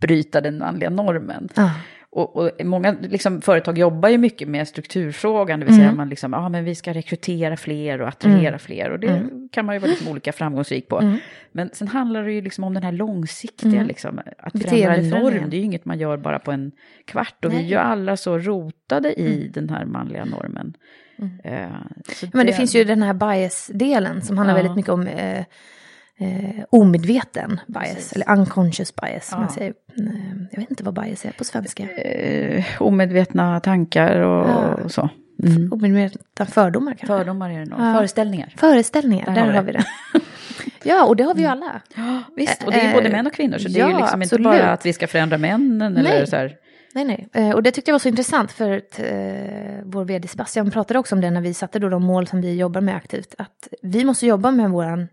[0.00, 1.48] bryta den manliga normen.
[1.56, 1.70] Ja.
[2.14, 5.96] Och, och många liksom, företag jobbar ju mycket med strukturfrågan, det vill säga Mm.
[5.96, 8.58] man liksom, ja men vi ska rekrytera fler och attrahera Mm.
[8.58, 9.48] fler och det Mm.
[9.52, 11.00] kan man ju vara liksom olika framgångsrik på.
[11.00, 11.16] Mm.
[11.52, 13.86] Men sen handlar det ju liksom om den här långsiktiga, Mm.
[13.86, 16.72] liksom, att förändra en norm, det är ju inget man gör bara på en
[17.04, 17.70] kvart och vi är Nej.
[17.70, 19.52] ju alla så rotade i Mm.
[19.52, 20.74] den här manliga normen.
[22.12, 24.62] Så Men det finns ju den här bias-delen som handlar Ja.
[24.62, 25.44] väldigt mycket om eh,
[26.22, 28.12] eh, omedveten bias, Precis.
[28.12, 29.28] eller unconscious bias.
[29.32, 29.38] Ja.
[29.38, 29.74] Man säger.
[29.98, 30.04] Eh,
[30.50, 31.82] Jag vet inte vad bias är på svenska.
[31.90, 34.74] eh, omedvetna tankar och, Ja.
[34.84, 35.08] och så.
[35.44, 35.72] Mm.
[35.72, 37.06] Omedvetna fördomar kanske.
[37.06, 37.94] Fördomar är det nog, Ja.
[37.94, 38.54] föreställningar.
[38.56, 39.84] Föreställningar, Där där, har har vi det.
[40.84, 41.80] ja, och det har vi ju alla.
[41.96, 43.98] Ja, visst, och det är både Eh, män och kvinnor, så det är ju ja,
[43.98, 44.46] liksom absolut.
[44.46, 46.26] inte bara att vi ska förändra männen eller Nej.
[46.26, 46.56] så här.
[46.94, 47.28] Nej, nej.
[47.32, 50.98] Eh, Och det tyckte jag var så intressant för att eh, vår vd Sebastian pratade
[51.00, 53.34] också om det när vi satte då de mål som vi jobbar med aktivt.
[53.38, 55.08] Att vi måste jobba med våran,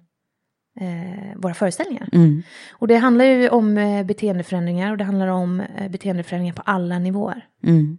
[0.80, 2.10] eh, våra föreställningar.
[2.12, 2.44] Mm.
[2.72, 7.00] Och det handlar ju om eh, beteendeförändringar och det handlar om eh, beteendeförändringar på alla
[7.00, 7.46] nivåer.
[7.64, 7.98] Mm.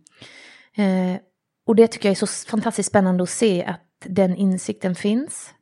[0.76, 1.20] Eh,
[1.66, 5.54] och det tycker jag är så fantastiskt spännande att se att den insikten finns.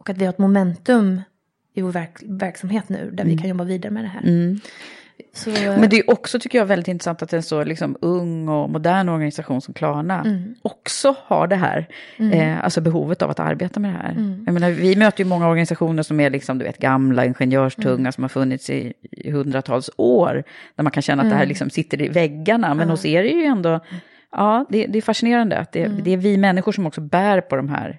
[0.00, 1.20] Och att vi har ett momentum
[1.74, 4.58] i vår verk verksamhet nu där vi kan jobba vidare med det här.
[5.46, 5.56] Mm.
[5.74, 8.70] Så, Men det är också, tycker jag, väldigt intressant att en så liksom, ung och
[8.70, 10.54] modern organisation som Klarna Mm.
[10.62, 11.86] också har det här,
[12.18, 12.32] Mm.
[12.32, 14.10] eh, alltså behovet av att arbeta med det här.
[14.12, 14.42] Mm.
[14.46, 18.12] Jag menar, vi möter ju många organisationer som är liksom, du vet, gamla, ingenjörstunga, Mm.
[18.12, 20.44] som har funnits i, i hundratals år,
[20.76, 21.48] där man kan känna att det här Mm.
[21.48, 23.80] liksom sitter i väggarna, men hos er är det ju ändå,
[24.32, 26.00] ja, det, det är fascinerande att det, Mm.
[26.04, 27.98] det är vi människor som också bär på de här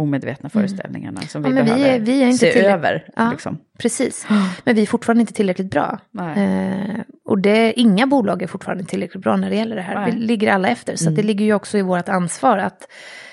[0.00, 1.56] omedvetna föreställningarna som Mm.
[1.56, 3.04] Ja, vi vi behöver är- vi är inte se över.
[3.16, 3.30] Ja.
[3.30, 3.58] Liksom.
[3.78, 4.26] Precis,
[4.64, 5.98] men vi är fortfarande inte tillräckligt bra.
[6.36, 9.94] Eh, och det, inga bolag är fortfarande tillräckligt bra när det gäller det här.
[9.94, 10.12] Nej.
[10.12, 11.26] Vi ligger alla efter, så att det Mm.
[11.26, 12.88] ligger ju också i vårt ansvar att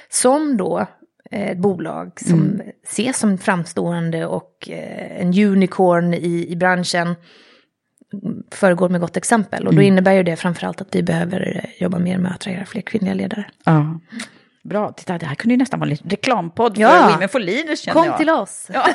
[0.09, 0.87] som då
[1.31, 2.61] eh, ett bolag som Mm.
[2.87, 9.67] ses som framstående och eh, en unicorn i, i branschen mm, föregår med gott exempel.
[9.67, 9.87] Och då Mm.
[9.93, 13.13] innebär ju det framförallt att vi behöver eh, jobba mer med att attrahera fler kvinnliga
[13.13, 13.45] ledare.
[13.65, 13.99] Ja.
[14.69, 16.89] Bra, titta det här kunde ju nästan vara en reklampodd Ja.
[16.89, 18.17] för Women for Leaders känner Kom jag.
[18.17, 18.69] till oss!
[18.73, 18.85] Ja.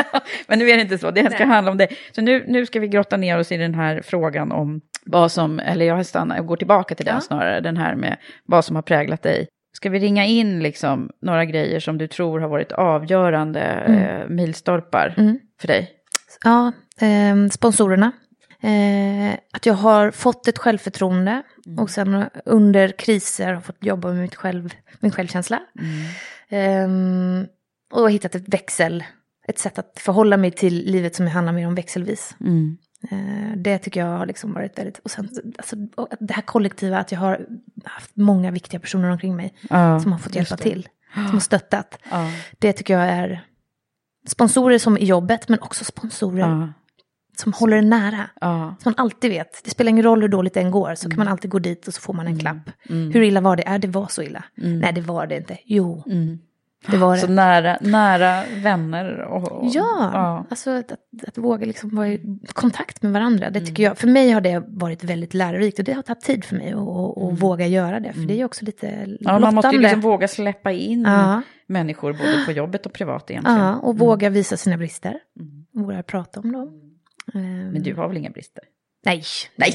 [0.46, 1.54] Men nu är det inte så, det här ska Nej.
[1.54, 1.88] handla om det.
[2.12, 5.58] Så nu, nu ska vi grotta ner oss i den här frågan om vad som,
[5.60, 7.20] eller jag stannar, jag går tillbaka till den Ja.
[7.20, 9.46] snarare, den här med vad som har präglat dig.
[9.76, 13.98] Ska vi ringa in liksom några grejer som du tror har varit avgörande Mm.
[14.20, 15.38] eh, milstolpar Mm.
[15.60, 15.90] för dig?
[16.44, 18.12] Ja, eh, sponsorerna.
[18.62, 21.42] Eh, att jag har fått ett självförtroende
[21.78, 25.60] och sen under kriser har fått jobba med mitt själv, min självkänsla.
[26.48, 26.88] Eh,
[27.92, 29.04] och hittat ett växel,
[29.48, 32.36] ett sätt att förhålla mig till livet som handlar mer om växelvis.
[32.40, 32.76] Mm.
[33.10, 36.98] Eh, det tycker jag har liksom varit väldigt, och sen alltså, och det här kollektiva,
[36.98, 37.46] att jag har
[37.84, 41.98] haft många viktiga personer omkring mig Ja, som har fått hjälpa till, som har stöttat.
[42.10, 42.30] Ja.
[42.58, 43.46] Det tycker jag är
[44.26, 46.72] sponsorer som i jobbet, men också sponsorer Ja.
[47.36, 48.30] Som håller en nära.
[48.40, 48.74] Ja.
[48.82, 49.64] Som man alltid vet.
[49.64, 51.88] Det spelar ingen roll hur dåligt det än går, så kan man alltid gå dit
[51.88, 52.70] och så får man en klapp.
[52.90, 53.12] Mm.
[53.12, 53.62] Hur illa var det?
[53.66, 54.44] Ja, det var så illa.
[54.58, 54.78] Mm.
[54.78, 55.58] Nej, det var det inte.
[55.64, 56.38] Jo, Mm.
[56.90, 57.32] det var Så det.
[57.32, 59.52] nära, nära vänner och...
[59.52, 60.46] och Ja, ja.
[60.50, 63.50] alltså att, att, att våga liksom vara i kontakt med varandra.
[63.50, 63.66] Det Mm.
[63.66, 66.56] tycker jag, för mig har det varit väldigt lärorikt och det har tagit tid för
[66.56, 68.12] mig att våga göra det.
[68.12, 69.16] För det är också lite Mm.
[69.20, 71.42] Ja, man måste ju liksom våga släppa in Ja.
[71.66, 73.58] människor både på jobbet och privat egentligen.
[73.60, 75.18] Ja, och våga visa sina brister.
[75.40, 75.86] Mm.
[75.86, 76.88] Våga prata om dem.
[77.34, 78.64] Ehm, Men du har väl inga brister?
[79.04, 79.22] Nej,
[79.56, 79.72] Nej.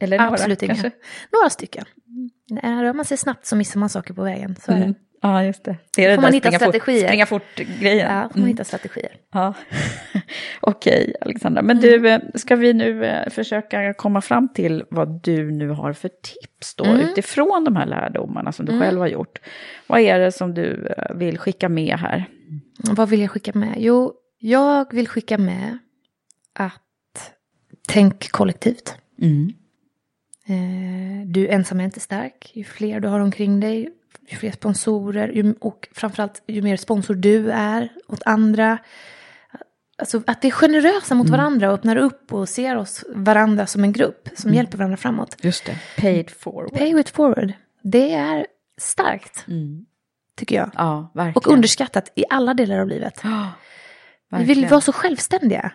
[0.00, 0.74] Eller några, Absolut inga.
[0.74, 0.90] kanske?
[1.32, 1.84] Några stycken.
[2.50, 4.56] Nej, Rör man sig snabbt så missar man saker på vägen.
[4.60, 4.82] Så är det.
[4.82, 4.94] Mm.
[5.22, 5.76] Ja, just det.
[5.96, 7.06] Det är Får det man där hitta springa fort, strategier.
[7.08, 8.14] springa fort-grejen.
[8.16, 9.16] Ja, får man hitta strategier.
[9.32, 9.54] Ja.
[10.60, 11.62] Okej, Alexandra.
[11.62, 15.92] Men du, eh, ska vi nu eh, försöka komma fram till vad du nu har
[15.92, 17.00] för tips då, Mm.
[17.00, 18.84] utifrån de här lärdomarna som du Mm.
[18.84, 19.38] själv har gjort?
[19.86, 22.24] Vad är det som du eh, vill skicka med här?
[22.90, 23.74] Vad vill jag skicka med?
[23.78, 25.78] Jo, jag vill skicka med
[26.54, 26.82] att
[27.86, 28.94] tänk kollektivt.
[29.20, 29.52] Mm.
[30.46, 32.50] Eh, du ensam är inte stark.
[32.54, 33.88] Ju fler du har omkring dig,
[34.28, 38.78] ju fler sponsorer ju, och framförallt ju mer sponsor du är åt andra.
[39.98, 43.84] Alltså att det är generösa mot varandra och öppnar upp och ser oss varandra som
[43.84, 45.36] en grupp som hjälper varandra framåt.
[45.40, 45.78] Just det.
[45.98, 46.72] Paid forward.
[46.72, 47.52] Pay it forward.
[47.82, 48.46] Det är
[48.78, 49.46] starkt,
[50.36, 50.70] tycker jag.
[50.74, 51.36] Ja, verkligen.
[51.36, 53.22] Och underskattat i alla delar av livet.
[54.30, 55.72] Vi vill vara så självständiga.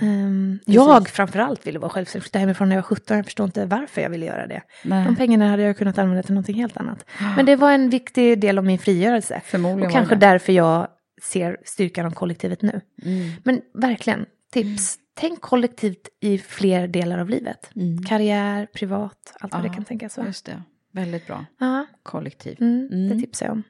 [0.00, 2.22] Ehm, jag framförallt ville vara självständig.
[2.22, 3.16] Flyttade hemifrån när jag var 17.
[3.16, 4.62] Jag förstår inte varför jag ville göra det.
[4.84, 5.04] Nej.
[5.04, 7.04] De pengarna hade jag kunnat använda till någonting helt annat.
[7.36, 9.42] Men det var en viktig del av min frigörelse.
[9.54, 10.26] Och kanske det.
[10.26, 10.88] därför jag
[11.22, 12.80] ser styrkan av kollektivet nu.
[13.02, 13.30] Mm.
[13.44, 14.96] Men verkligen, tips.
[15.14, 17.70] Tänk kollektivt i fler delar av livet.
[18.08, 19.72] Karriär, privat, allt vad det Mm.
[19.72, 20.26] Ja, kan tänkas vara.
[20.26, 20.62] Just det.
[20.92, 21.44] Väldigt bra.
[21.58, 22.56] Ja, Kollektiv.
[22.60, 23.62] mm, det tipsar jag om.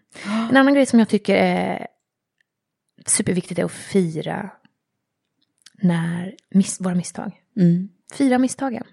[0.51, 1.87] En annan grej som jag tycker är
[3.07, 4.51] superviktigt är att fira
[5.81, 7.33] när miss, våra misstag.
[7.57, 7.89] Mm.
[8.13, 8.85] Fira misstagen.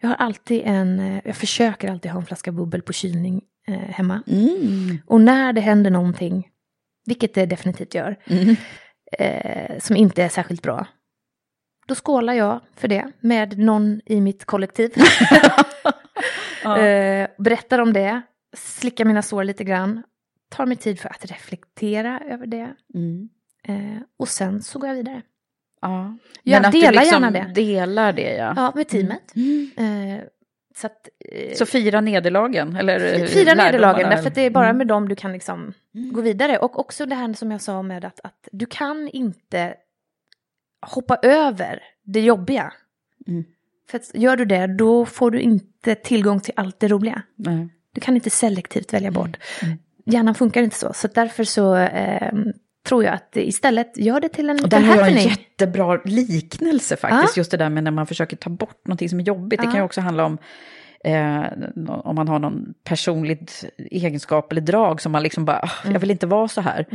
[0.00, 3.74] Jag har alltid en, eh, jag försöker alltid ha en flaska bubbel på kylning eh,
[3.78, 4.22] hemma.
[4.26, 4.98] Mm.
[5.06, 6.48] Och när det händer någonting,
[7.06, 8.56] vilket det definitivt gör, Mm.
[9.18, 10.86] eh, som inte är särskilt bra,
[11.86, 14.90] då skålar jag för det med någon i mitt kollektiv.
[16.64, 18.22] eh, berättar om det,
[18.56, 20.02] slickar mina sår lite grann,
[20.48, 22.74] tar mig tid för att reflektera över det.
[22.94, 23.28] Mm.
[23.64, 25.22] Eh, och sen så går jag vidare.
[25.82, 26.16] Ja.
[26.44, 27.52] Men att delar du liksom gärna det.
[27.54, 28.52] delar det, ja.
[28.56, 29.32] Ja, med teamet.
[29.36, 29.70] Mm.
[29.76, 30.24] Eh,
[30.76, 32.76] så att, eh, Så fira nederlagen?
[32.76, 34.78] Eller eh, Fira nederlagen, därför att det är bara Mm.
[34.78, 36.58] med dem du kan liksom gå vidare.
[36.58, 39.74] Och också det här som jag sa med att, att du kan inte
[40.86, 42.72] hoppa över det jobbiga.
[43.26, 43.44] Mm.
[43.90, 47.22] För att gör du det, då får du inte tillgång till allt det roliga.
[47.94, 49.36] Du kan inte selektivt välja bort.
[50.04, 50.92] Hjärnan funkar inte så.
[50.92, 52.32] Så därför så eh,
[52.88, 56.96] tror jag att istället gör det till en Och där har jag en jättebra liknelse
[56.96, 57.36] faktiskt.
[57.36, 57.40] Ja.
[57.40, 59.60] Just det där med när man försöker ta bort någonting som är jobbigt.
[59.60, 59.70] Det Ja.
[59.70, 60.38] kan ju också handla om
[61.04, 61.42] eh,
[61.86, 65.92] om man har någon personligt egenskap eller drag som man liksom bara, "Ah, Mm.
[65.92, 66.86] jag vill inte vara så här.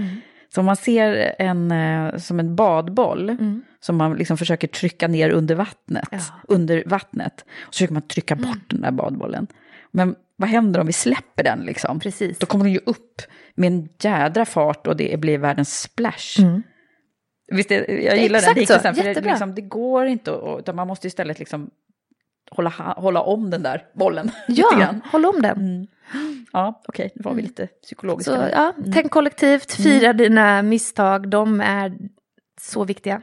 [0.53, 3.61] Så om man ser en eh, som en badboll Mm.
[3.79, 6.19] som man liksom försöker trycka ner under vattnet, Ja.
[6.47, 8.59] under vattnet, och så försöker man trycka bort Mm.
[8.67, 9.47] den där badbollen.
[9.91, 11.99] Men vad händer om vi släpper den liksom?
[11.99, 12.38] Precis.
[12.39, 13.21] Då kommer den ju upp
[13.55, 16.41] med en jädra fart och det blir världens splash.
[17.51, 20.75] Visst, är, jag gillar Exakt den liknelsen, för det, liksom, det går inte, att- utan
[20.75, 21.69] man måste istället liksom
[22.51, 25.88] hålla, hålla om den där bollen Ja, håll om den.
[26.53, 28.31] Ja, okej, nu var vi lite psykologiska.
[28.35, 31.97] Så ja, tänk kollektivt, fira dina misstag, de är
[32.61, 33.21] så viktiga.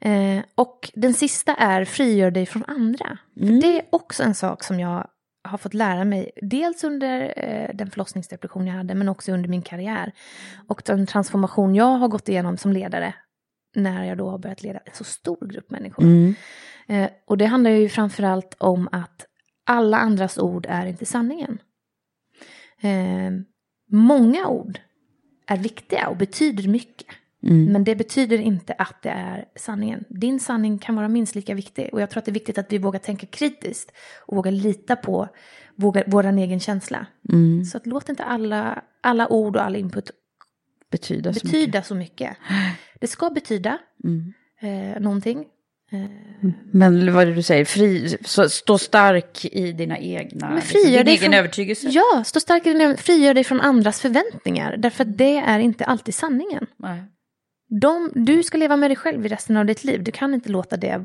[0.00, 3.18] Eh, och den sista är frigör dig från andra.
[3.38, 5.06] För det är också en sak som jag
[5.42, 9.62] har fått lära mig, dels under eh, den förlossningsdepression jag hade, men också under min
[9.62, 10.12] karriär.
[10.68, 13.14] Och den transformation jag har gått igenom som ledare,
[13.74, 16.04] när jag då har börjat leda en så stor grupp människor.
[16.04, 16.34] Mm.
[16.88, 19.26] Eh, och det handlar ju framförallt om att
[19.66, 21.58] alla andras ord är inte sanningen.
[22.80, 23.30] Eh,
[23.90, 24.80] många ord
[25.46, 27.06] är viktiga och betyder mycket.
[27.42, 30.04] Men det betyder inte att det är sanningen.
[30.08, 31.88] Din sanning kan vara minst lika viktig.
[31.92, 33.92] Och jag tror att det är viktigt att vi vågar tänka kritiskt
[34.26, 35.28] och vågar lita på
[35.76, 37.06] vågar, vår egen känsla.
[37.70, 40.10] Så att låt inte alla, alla ord och all input
[40.90, 42.36] Betyder så betyda så mycket.
[43.00, 44.32] Det ska betyda Mm.
[44.94, 45.44] eh, någonting.
[46.72, 50.98] Men vad är det du säger, Fri, så, stå stark i dina egna, Men frigör
[51.04, 51.88] din egen från- övertygelse.
[51.90, 54.76] Ja, stå stark i din frigör dig från andras förväntningar.
[54.76, 56.66] Därför att det är inte alltid sanningen.
[56.76, 57.02] Nej.
[57.70, 60.02] De, du ska leva med dig själv i resten av ditt liv.
[60.04, 61.04] Du kan inte låta det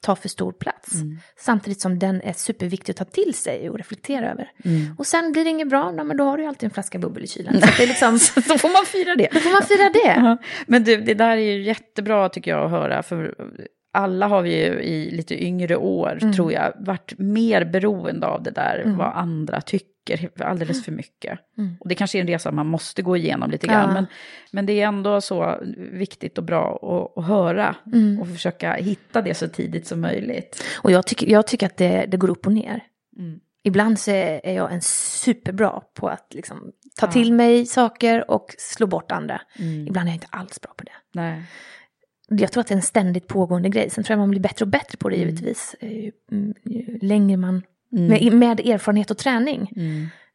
[0.00, 0.92] ta för stor plats.
[1.38, 4.50] Samtidigt som den är superviktig att ta till sig och reflektera över.
[4.98, 7.24] Och sen blir det inget bra, men då har du ju alltid en flaska bubbel
[7.24, 7.52] i kylen.
[7.60, 8.12] Så det är liksom,
[8.48, 9.28] Då får man fira det.
[9.32, 10.26] då får man fira det.
[10.26, 10.36] Ja,
[10.66, 13.34] Men du, det där är ju jättebra tycker jag att höra, för
[13.94, 16.32] alla har vi ju i lite yngre år, Mm.
[16.32, 21.38] tror jag, varit mer beroende av det där, vad andra tycker, alldeles för mycket.
[21.80, 23.94] Och det kanske är en resa man måste gå igenom lite grann, Mm.
[23.96, 24.00] Ja.
[24.00, 24.06] men,
[24.52, 25.60] men det är ändå så
[25.92, 26.74] viktigt och bra
[27.16, 28.20] att, att höra Mm.
[28.20, 30.62] och försöka hitta det så tidigt som möjligt.
[30.82, 32.80] Och jag tycker, jag tycker att det, det går upp och ner.
[33.18, 33.40] Mm.
[33.66, 38.86] Ibland så är jag en superbra på att liksom ta till mig saker och slå
[38.86, 39.40] bort andra.
[39.58, 39.86] Mm.
[39.86, 40.92] Ibland är jag inte alls bra på det.
[41.20, 41.42] Nej.
[42.28, 43.90] Jag tror att det är en ständigt pågående grej.
[43.90, 45.76] Sen tror jag man blir bättre och bättre på det givetvis.
[45.80, 49.60] eh, Ju, mm, ju längre man, med, med erfarenhet och träning.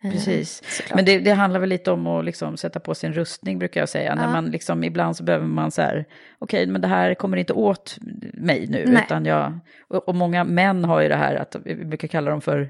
[0.04, 0.62] Eh, Precis.
[0.78, 0.96] såklart.
[0.96, 3.90] Men det, det handlar väl lite om att liksom sätta på sin rustning brukar jag
[3.90, 4.16] säga.
[4.16, 4.32] När Ja.
[4.32, 6.06] man liksom, ibland så behöver man så här,
[6.40, 7.98] okej men det här kommer inte åt
[8.34, 8.86] mig nu.
[8.88, 9.04] Nej.
[9.06, 12.42] Utan jag, och, och många män har ju det här att vi brukar kalla dem
[12.42, 12.70] för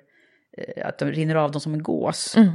[0.57, 2.37] eh, att de rinner av dem som en gås.
[2.37, 2.51] Mm.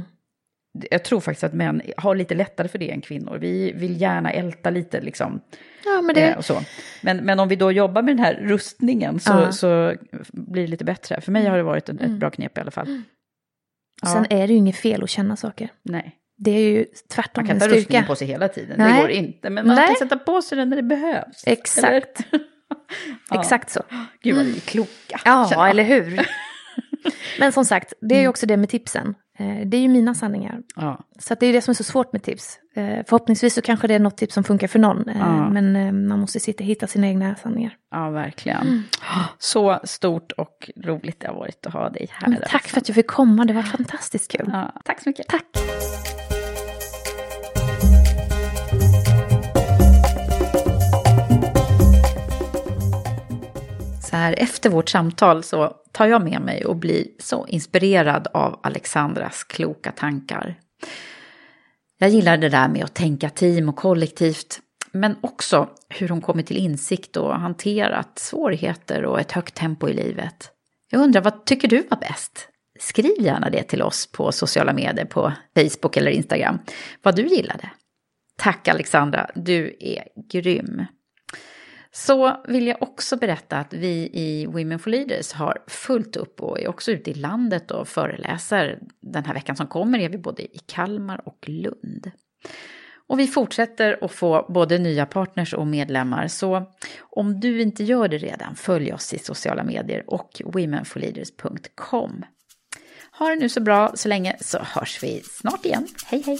[0.91, 3.37] jag tror faktiskt att män har lite lättare för det än kvinnor.
[3.41, 5.39] Vi vill gärna älta lite liksom.
[5.85, 6.21] Ja, men det...
[6.29, 6.61] Eh, och så.
[7.01, 9.51] Men, men om vi då jobbar med den här rustningen så, Ja.
[9.51, 9.95] så
[10.33, 11.21] blir det lite bättre.
[11.21, 13.01] För mig har det varit ett, ett bra knep i alla fall.
[14.01, 14.07] Ja.
[14.07, 15.69] Sen är det ju inget fel att känna saker.
[15.83, 16.15] Nej.
[16.37, 18.07] Det är ju tvärtom Man kan en inte ha rustningen styrka.
[18.07, 18.93] på sig hela tiden, Nej.
[18.93, 19.49] det går inte.
[19.49, 19.87] Men man Nej.
[19.87, 21.43] kan sätta på sig den när det behövs.
[21.45, 22.19] Exakt.
[23.29, 23.39] Ja.
[23.39, 23.81] Exakt så.
[24.21, 25.17] Gud vad vi är kloka.
[25.23, 26.27] känner Ja, eller hur?
[27.39, 29.15] Men som sagt, det är ju också det med tipsen.
[29.37, 30.59] Eh, Det är ju mina sanningar.
[30.75, 30.99] Ja.
[31.19, 32.59] Så det är det som är så svårt med tips.
[32.75, 35.09] Eh, Förhoppningsvis så kanske det är något tips som funkar för någon.
[35.09, 35.49] eh, Ja.
[35.49, 37.73] Men man måste sitta och hitta sina egna sanningar.
[37.91, 38.83] ja, verkligen.
[39.39, 42.27] Så stort och roligt det har varit att ha dig här.
[42.29, 44.49] Men tack för att jag fick komma, det var fantastiskt kul.
[44.53, 45.27] Ja, tack så mycket.
[45.27, 45.45] Tack.
[54.15, 58.59] Så här efter vårt samtal så tar jag med mig och blir så inspirerad av
[58.63, 60.59] Alexandras kloka tankar.
[61.97, 64.59] Jag gillar det där med att tänka team och kollektivt,
[64.91, 69.93] men också hur hon kommit till insikt och hanterat svårigheter och ett högt tempo i
[69.93, 70.51] livet.
[70.91, 72.49] Jag undrar, vad tycker du var bäst?
[72.79, 76.59] Skriv gärna det till oss på sociala medier, på Facebook eller Instagram,
[77.01, 77.69] vad du gillade.
[78.37, 80.85] Tack Alexandra, du är grym.
[81.97, 86.59] Så vill jag också berätta att vi i Women for Leaders har fullt upp och
[86.59, 88.79] är också ute i landet och föreläser.
[89.01, 92.11] Den här veckan som kommer är vi både i Kalmar och Lund.
[93.07, 96.27] Och vi fortsätter att få både nya partners och medlemmar.
[96.27, 102.25] Så om du inte gör det redan, följ oss i sociala medier och womenforleaders.com.
[103.19, 105.87] Ha det nu så bra så länge så hörs vi snart igen.
[106.05, 106.39] Hej hej!